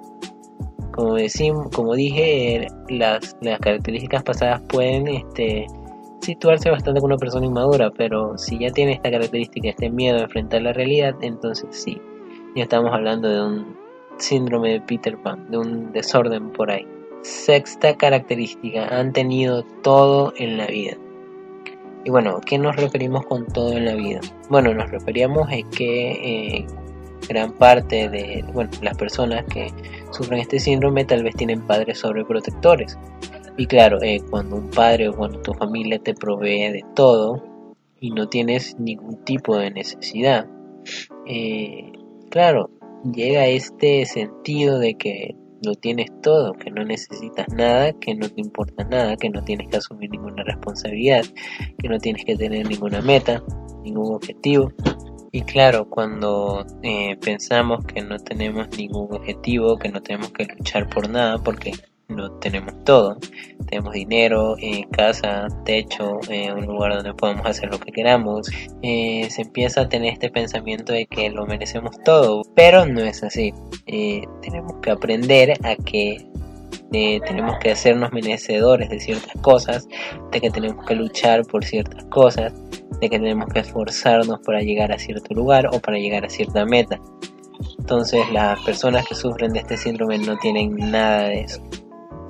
Como 0.93 1.15
decimos, 1.15 1.67
como 1.75 1.95
dije, 1.95 2.67
las, 2.89 3.37
las 3.41 3.59
características 3.59 4.23
pasadas 4.23 4.61
pueden 4.69 5.07
este, 5.07 5.67
situarse 6.21 6.69
bastante 6.69 7.01
con 7.01 7.11
una 7.11 7.17
persona 7.17 7.45
inmadura, 7.45 7.91
pero 7.91 8.37
si 8.37 8.57
ya 8.57 8.71
tiene 8.71 8.93
esta 8.93 9.11
característica, 9.11 9.69
este 9.69 9.89
miedo 9.89 10.17
a 10.17 10.23
enfrentar 10.23 10.61
la 10.61 10.73
realidad, 10.73 11.15
entonces 11.21 11.67
sí, 11.71 12.01
ya 12.55 12.63
estamos 12.63 12.91
hablando 12.93 13.29
de 13.29 13.41
un 13.41 13.77
síndrome 14.17 14.73
de 14.73 14.81
Peter 14.81 15.17
Pan, 15.21 15.49
de 15.51 15.57
un 15.57 15.91
desorden 15.91 16.51
por 16.51 16.71
ahí. 16.71 16.87
Sexta 17.21 17.95
característica, 17.97 18.87
han 18.87 19.11
tenido 19.11 19.63
todo 19.83 20.33
en 20.37 20.57
la 20.57 20.67
vida. 20.67 20.97
Y 22.05 22.09
bueno, 22.11 22.39
¿qué 22.45 22.57
nos 22.57 22.75
referimos 22.75 23.25
con 23.25 23.45
todo 23.47 23.73
en 23.73 23.85
la 23.85 23.95
vida? 23.95 24.21
Bueno, 24.49 24.73
nos 24.73 24.89
referíamos 24.89 25.49
a 25.49 25.69
que 25.69 26.11
eh, 26.11 26.65
gran 27.27 27.51
parte 27.53 28.09
de 28.09 28.43
bueno, 28.53 28.71
las 28.81 28.97
personas 28.97 29.45
que 29.45 29.71
sufren 30.11 30.39
este 30.39 30.59
síndrome 30.59 31.05
tal 31.05 31.23
vez 31.23 31.35
tienen 31.35 31.61
padres 31.61 31.99
sobreprotectores. 31.99 32.97
Y 33.57 33.65
claro, 33.65 34.01
eh, 34.01 34.21
cuando 34.29 34.55
un 34.55 34.69
padre 34.69 35.09
o 35.09 35.13
cuando 35.13 35.41
tu 35.41 35.53
familia 35.53 35.99
te 35.99 36.13
provee 36.13 36.71
de 36.71 36.85
todo 36.95 37.43
y 37.99 38.11
no 38.11 38.29
tienes 38.29 38.79
ningún 38.79 39.17
tipo 39.25 39.57
de 39.57 39.71
necesidad, 39.71 40.47
eh, 41.27 41.91
claro, 42.29 42.69
llega 43.03 43.47
este 43.47 44.05
sentido 44.05 44.79
de 44.79 44.95
que 44.95 45.35
lo 45.61 45.75
tienes 45.75 46.09
todo, 46.21 46.53
que 46.53 46.71
no 46.71 46.83
necesitas 46.83 47.47
nada, 47.49 47.93
que 47.93 48.15
no 48.15 48.29
te 48.29 48.41
importa 48.41 48.83
nada, 48.83 49.15
que 49.17 49.29
no 49.29 49.43
tienes 49.43 49.67
que 49.69 49.77
asumir 49.77 50.09
ninguna 50.09 50.43
responsabilidad, 50.43 51.25
que 51.77 51.89
no 51.89 51.97
tienes 51.99 52.25
que 52.25 52.35
tener 52.35 52.67
ninguna 52.67 53.01
meta, 53.01 53.43
ningún 53.83 54.13
objetivo. 54.15 54.71
Y 55.31 55.41
claro, 55.41 55.87
cuando 55.89 56.65
eh, 56.81 57.15
pensamos 57.17 57.85
que 57.85 58.01
no 58.01 58.17
tenemos 58.17 58.67
ningún 58.77 59.13
objetivo, 59.13 59.77
que 59.77 59.89
no 59.89 60.01
tenemos 60.01 60.31
que 60.31 60.45
luchar 60.45 60.89
por 60.89 61.07
nada, 61.09 61.37
porque 61.37 61.73
lo 62.09 62.31
tenemos 62.39 62.73
todo. 62.83 63.17
Tenemos 63.67 63.93
dinero, 63.93 64.55
eh, 64.59 64.85
casa, 64.91 65.47
techo, 65.63 66.19
eh, 66.29 66.51
un 66.51 66.65
lugar 66.65 66.95
donde 66.95 67.13
podemos 67.13 67.45
hacer 67.45 67.69
lo 67.69 67.79
que 67.79 67.91
queramos. 67.91 68.49
Eh, 68.81 69.27
se 69.29 69.43
empieza 69.43 69.81
a 69.81 69.89
tener 69.89 70.13
este 70.13 70.29
pensamiento 70.29 70.91
de 70.91 71.05
que 71.05 71.29
lo 71.29 71.45
merecemos 71.45 71.95
todo, 72.03 72.41
pero 72.55 72.85
no 72.85 73.01
es 73.01 73.23
así. 73.23 73.53
tenemos 74.41 74.75
que 74.81 74.91
aprender 74.91 75.53
a 75.63 75.75
que 75.75 76.25
tenemos 76.91 77.57
que 77.59 77.71
hacernos 77.71 78.11
merecedores 78.11 78.89
de 78.89 78.99
ciertas 78.99 79.39
cosas, 79.41 79.87
de 80.31 80.41
que 80.41 80.49
tenemos 80.49 80.85
que 80.85 80.95
luchar 80.95 81.45
por 81.45 81.63
ciertas 81.63 82.03
cosas, 82.05 82.51
de 82.99 83.09
que 83.09 83.19
tenemos 83.19 83.47
que 83.53 83.59
esforzarnos 83.59 84.39
para 84.43 84.61
llegar 84.61 84.91
a 84.91 84.97
cierto 84.97 85.33
lugar 85.35 85.67
o 85.71 85.79
para 85.79 85.99
llegar 85.99 86.25
a 86.25 86.29
cierta 86.29 86.65
meta. 86.65 86.99
Entonces 87.77 88.21
las 88.31 88.59
personas 88.61 89.05
que 89.07 89.15
sufren 89.15 89.53
de 89.53 89.59
este 89.59 89.77
síndrome 89.77 90.17
no 90.17 90.37
tienen 90.37 90.75
nada 90.75 91.29
de 91.29 91.41
eso. 91.41 91.61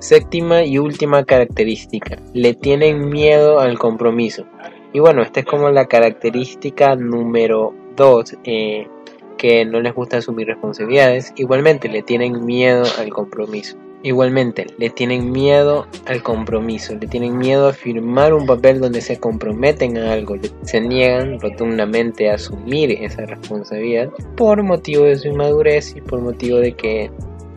Séptima 0.00 0.64
y 0.64 0.78
última 0.78 1.24
característica, 1.24 2.16
le 2.32 2.54
tienen 2.54 3.08
miedo 3.10 3.60
al 3.60 3.78
compromiso. 3.78 4.46
Y 4.92 4.98
bueno, 4.98 5.22
esta 5.22 5.40
es 5.40 5.46
como 5.46 5.70
la 5.70 5.86
característica 5.86 6.96
número 6.96 7.74
2, 7.96 8.38
eh, 8.44 8.88
que 9.36 9.64
no 9.64 9.80
les 9.80 9.94
gusta 9.94 10.16
asumir 10.16 10.46
responsabilidades. 10.48 11.32
Igualmente, 11.36 11.88
le 11.88 12.02
tienen 12.02 12.44
miedo 12.44 12.84
al 12.98 13.10
compromiso. 13.10 13.76
Igualmente, 14.02 14.66
le 14.78 14.88
tienen 14.88 15.30
miedo 15.30 15.86
al 16.06 16.22
compromiso, 16.22 16.94
le 16.94 17.06
tienen 17.06 17.36
miedo 17.36 17.68
a 17.68 17.74
firmar 17.74 18.32
un 18.32 18.46
papel 18.46 18.80
donde 18.80 19.02
se 19.02 19.20
comprometen 19.20 19.98
a 19.98 20.14
algo, 20.14 20.36
se 20.62 20.80
niegan 20.80 21.38
rotundamente 21.38 22.30
a 22.30 22.36
asumir 22.36 22.92
esa 22.92 23.26
responsabilidad 23.26 24.08
por 24.38 24.62
motivo 24.62 25.04
de 25.04 25.16
su 25.16 25.28
inmadurez 25.28 25.94
y 25.94 26.00
por 26.00 26.22
motivo 26.22 26.56
de 26.56 26.72
que 26.72 27.10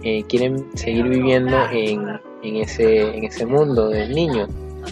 eh, 0.03 0.23
quieren 0.27 0.65
seguir 0.75 1.07
viviendo 1.07 1.55
en 1.71 2.19
en 2.43 2.57
ese, 2.57 3.15
en 3.15 3.23
ese 3.23 3.45
mundo 3.45 3.89
del 3.89 4.13
niño. 4.13 4.47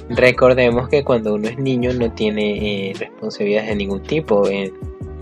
Recordemos 0.09 0.89
que 0.89 1.03
cuando 1.03 1.33
uno 1.35 1.47
es 1.49 1.57
niño 1.57 1.93
no 1.93 2.11
tiene 2.11 2.89
eh, 2.89 2.93
responsabilidades 2.97 3.69
de 3.69 3.75
ningún 3.75 4.01
tipo, 4.03 4.47
eh, 4.47 4.71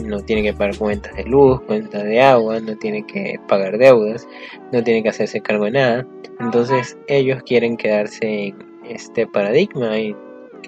no 0.04 0.22
tiene 0.22 0.44
que 0.44 0.54
pagar 0.54 0.78
cuentas 0.78 1.16
de 1.16 1.24
luz, 1.26 1.60
cuentas 1.62 2.04
de 2.04 2.22
agua, 2.22 2.60
no 2.60 2.76
tiene 2.78 3.06
que 3.06 3.40
pagar 3.48 3.78
deudas, 3.78 4.28
no 4.72 4.84
tiene 4.84 5.04
que 5.04 5.10
hacerse 5.10 5.42
cargo 5.42 5.66
de 5.66 5.72
nada. 5.72 6.08
Entonces 6.40 6.98
ellos 7.08 7.42
quieren 7.44 7.78
quedarse 7.78 8.48
en 8.48 8.56
este 8.86 9.28
paradigma 9.28 9.98
y 10.00 10.16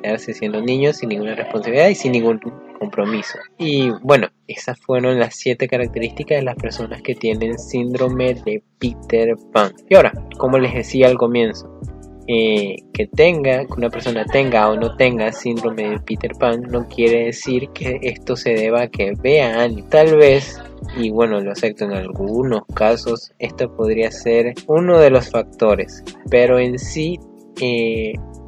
quedarse 0.01 0.33
siendo 0.33 0.61
niños 0.61 0.97
sin 0.97 1.09
ninguna 1.09 1.35
responsabilidad 1.35 1.89
y 1.89 1.95
sin 1.95 2.11
ningún 2.11 2.39
compromiso. 2.81 3.37
Y 3.59 3.91
bueno, 4.01 4.27
esas 4.47 4.79
fueron 4.79 5.19
las 5.19 5.35
siete 5.35 5.67
características 5.67 6.39
de 6.39 6.43
las 6.43 6.55
personas 6.55 7.03
que 7.03 7.13
tienen 7.13 7.59
síndrome 7.59 8.33
de 8.33 8.63
Peter 8.79 9.35
Pan. 9.53 9.71
Y 9.87 9.95
ahora, 9.95 10.11
como 10.39 10.57
les 10.57 10.73
decía 10.73 11.07
al 11.07 11.15
comienzo, 11.15 11.79
eh, 12.27 12.77
que 12.91 13.05
tenga, 13.05 13.65
que 13.67 13.73
una 13.77 13.91
persona 13.91 14.25
tenga 14.25 14.67
o 14.67 14.75
no 14.75 14.95
tenga 14.95 15.31
síndrome 15.31 15.91
de 15.91 15.99
Peter 15.99 16.31
Pan, 16.39 16.63
no 16.71 16.87
quiere 16.87 17.25
decir 17.25 17.69
que 17.69 17.99
esto 18.01 18.35
se 18.35 18.55
deba 18.55 18.81
a 18.81 18.87
que 18.87 19.13
vea 19.21 19.61
anime. 19.61 19.83
Tal 19.89 20.15
vez, 20.15 20.59
y 20.97 21.11
bueno, 21.11 21.39
lo 21.39 21.51
acepto 21.51 21.85
en 21.85 21.93
algunos 21.93 22.63
casos, 22.73 23.31
esto 23.37 23.71
podría 23.75 24.09
ser 24.09 24.55
uno 24.65 24.97
de 24.97 25.11
los 25.11 25.29
factores, 25.29 26.03
pero 26.31 26.57
en 26.57 26.79
sí, 26.79 27.19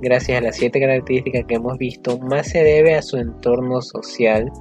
gracias 0.01 0.37
a 0.37 0.41
las 0.41 0.55
siete 0.55 0.79
características 0.79 1.45
que 1.45 1.55
hemos 1.55 1.77
visto, 1.77 2.17
más 2.19 2.47
se 2.47 2.63
debe 2.63 2.95
a 2.95 3.01
su 3.01 3.17
entorno 3.17 3.81
social 3.81 4.51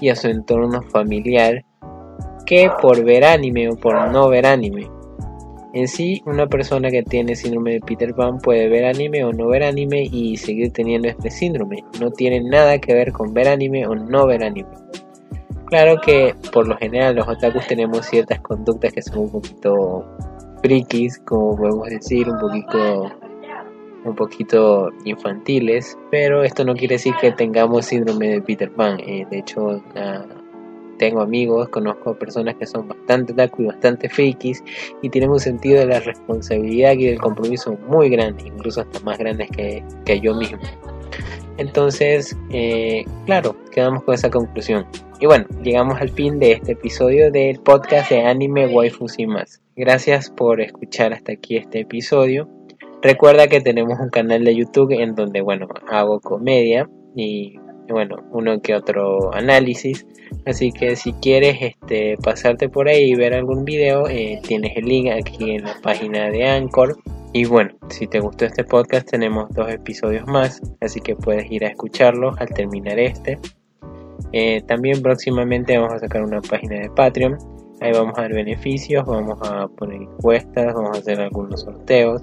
y 0.00 0.08
a 0.08 0.16
su 0.16 0.28
entorno 0.28 0.82
familiar 0.82 1.64
que 2.46 2.70
por 2.80 3.04
ver 3.04 3.24
anime 3.24 3.68
o 3.68 3.76
por 3.76 4.10
no 4.10 4.28
ver 4.28 4.46
anime. 4.46 4.88
En 5.74 5.86
sí, 5.86 6.22
una 6.24 6.46
persona 6.46 6.88
que 6.90 7.02
tiene 7.02 7.36
síndrome 7.36 7.72
de 7.72 7.80
Peter 7.80 8.14
Pan 8.14 8.38
puede 8.38 8.68
ver 8.68 8.86
anime 8.86 9.22
o 9.22 9.32
no 9.32 9.48
ver 9.48 9.62
anime 9.62 10.08
y 10.10 10.36
seguir 10.38 10.72
teniendo 10.72 11.08
este 11.08 11.30
síndrome. 11.30 11.84
No 12.00 12.10
tiene 12.10 12.40
nada 12.40 12.78
que 12.78 12.94
ver 12.94 13.12
con 13.12 13.34
ver 13.34 13.48
anime 13.48 13.86
o 13.86 13.94
no 13.94 14.26
ver 14.26 14.42
anime. 14.42 14.70
Claro 15.66 16.00
que 16.00 16.34
por 16.50 16.66
lo 16.66 16.76
general 16.78 17.16
los 17.16 17.28
otakus 17.28 17.66
tenemos 17.66 18.06
ciertas 18.06 18.40
conductas 18.40 18.94
que 18.94 19.02
son 19.02 19.18
un 19.18 19.30
poquito 19.30 20.06
frikis, 20.62 21.18
como 21.18 21.54
podemos 21.54 21.88
decir, 21.88 22.30
un 22.30 22.38
poquito 22.38 23.10
un 24.08 24.16
poquito 24.16 24.90
infantiles, 25.04 25.98
pero 26.10 26.42
esto 26.42 26.64
no 26.64 26.74
quiere 26.74 26.96
decir 26.96 27.14
que 27.20 27.32
tengamos 27.32 27.86
síndrome 27.86 28.28
de 28.28 28.42
Peter 28.42 28.70
Pan. 28.70 28.98
Eh, 29.00 29.26
de 29.30 29.38
hecho, 29.38 29.82
tengo 30.98 31.22
amigos, 31.22 31.68
conozco 31.68 32.14
personas 32.14 32.56
que 32.56 32.66
son 32.66 32.88
bastante 32.88 33.32
otaku 33.32 33.62
y 33.62 33.66
bastante 33.66 34.08
frikis 34.08 34.62
y 35.00 35.08
tienen 35.08 35.30
un 35.30 35.40
sentido 35.40 35.78
de 35.80 35.86
la 35.86 36.00
responsabilidad 36.00 36.92
y 36.92 37.06
del 37.06 37.18
compromiso 37.18 37.78
muy 37.88 38.10
grande, 38.10 38.44
incluso 38.46 38.82
hasta 38.82 39.00
más 39.00 39.16
grandes 39.16 39.48
que, 39.50 40.20
yo 40.20 40.34
mismo. 40.34 40.58
Entonces, 41.56 42.36
eh, 42.50 43.04
claro, 43.26 43.56
quedamos 43.70 44.02
con 44.04 44.14
esa 44.14 44.30
conclusión. 44.30 44.86
Y 45.20 45.26
bueno, 45.26 45.46
llegamos 45.62 46.00
al 46.00 46.10
fin 46.10 46.38
de 46.38 46.52
este 46.52 46.72
episodio 46.72 47.32
del 47.32 47.58
podcast 47.60 48.10
de 48.10 48.24
Anime 48.24 48.68
Waifus 48.68 49.18
y 49.18 49.26
más. 49.26 49.60
Gracias 49.74 50.30
por 50.30 50.60
escuchar 50.60 51.12
hasta 51.12 51.32
aquí 51.32 51.56
este 51.56 51.80
episodio. 51.80 52.48
Recuerda 53.00 53.46
que 53.46 53.60
tenemos 53.60 54.00
un 54.00 54.10
canal 54.10 54.44
de 54.44 54.56
YouTube 54.56 54.90
en 54.90 55.14
donde, 55.14 55.40
bueno, 55.40 55.68
hago 55.88 56.18
comedia 56.18 56.88
y, 57.14 57.56
bueno, 57.88 58.16
uno 58.32 58.60
que 58.60 58.74
otro 58.74 59.32
análisis. 59.32 60.04
Así 60.46 60.72
que 60.72 60.96
si 60.96 61.12
quieres 61.12 61.58
este, 61.60 62.16
pasarte 62.22 62.68
por 62.68 62.88
ahí 62.88 63.12
y 63.12 63.14
ver 63.14 63.34
algún 63.34 63.64
video, 63.64 64.08
eh, 64.08 64.40
tienes 64.42 64.76
el 64.76 64.86
link 64.86 65.10
aquí 65.12 65.52
en 65.52 65.64
la 65.64 65.76
página 65.80 66.28
de 66.30 66.48
Anchor. 66.48 66.96
Y 67.32 67.44
bueno, 67.44 67.70
si 67.88 68.08
te 68.08 68.18
gustó 68.18 68.46
este 68.46 68.64
podcast, 68.64 69.08
tenemos 69.08 69.48
dos 69.50 69.70
episodios 69.70 70.26
más, 70.26 70.60
así 70.80 71.00
que 71.00 71.14
puedes 71.14 71.50
ir 71.52 71.64
a 71.64 71.68
escucharlos 71.68 72.36
al 72.40 72.48
terminar 72.48 72.98
este. 72.98 73.38
Eh, 74.32 74.60
también 74.66 75.02
próximamente 75.02 75.78
vamos 75.78 75.94
a 75.94 75.98
sacar 76.00 76.22
una 76.22 76.40
página 76.40 76.80
de 76.80 76.90
Patreon. 76.90 77.38
Ahí 77.80 77.92
vamos 77.92 78.18
a 78.18 78.22
ver 78.22 78.34
beneficios, 78.34 79.04
vamos 79.06 79.38
a 79.48 79.68
poner 79.68 80.02
encuestas, 80.02 80.74
vamos 80.74 80.96
a 80.96 81.00
hacer 81.00 81.20
algunos 81.20 81.60
sorteos 81.60 82.22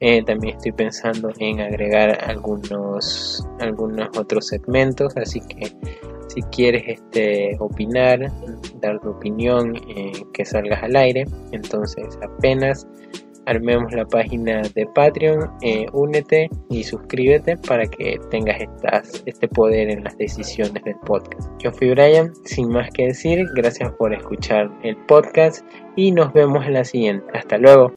eh, 0.00 0.22
también 0.22 0.56
estoy 0.56 0.72
pensando 0.72 1.30
en 1.38 1.60
agregar 1.60 2.18
algunos, 2.24 3.46
algunos 3.60 4.08
otros 4.16 4.46
segmentos, 4.46 5.16
así 5.16 5.40
que 5.40 5.72
si 6.28 6.42
quieres 6.42 6.84
este, 6.86 7.56
opinar, 7.58 8.30
dar 8.80 9.00
tu 9.00 9.10
opinión, 9.10 9.74
eh, 9.76 10.12
que 10.32 10.44
salgas 10.44 10.82
al 10.82 10.94
aire, 10.96 11.26
entonces 11.52 12.18
apenas 12.22 12.86
armemos 13.48 13.92
la 13.92 14.04
página 14.04 14.62
de 14.74 14.86
Patreon, 14.94 15.50
eh, 15.62 15.86
únete 15.92 16.50
y 16.68 16.84
suscríbete 16.84 17.56
para 17.56 17.86
que 17.86 18.20
tengas 18.30 18.60
estas, 18.60 19.22
este 19.24 19.48
poder 19.48 19.90
en 19.90 20.04
las 20.04 20.16
decisiones 20.18 20.84
del 20.84 20.96
podcast. 21.06 21.50
Yo 21.58 21.72
fui 21.72 21.90
Brian, 21.90 22.32
sin 22.44 22.68
más 22.68 22.90
que 22.90 23.06
decir, 23.06 23.46
gracias 23.54 23.90
por 23.92 24.12
escuchar 24.12 24.70
el 24.82 24.96
podcast 25.06 25.64
y 25.96 26.12
nos 26.12 26.32
vemos 26.34 26.66
en 26.66 26.74
la 26.74 26.84
siguiente. 26.84 27.26
Hasta 27.32 27.56
luego. 27.56 27.86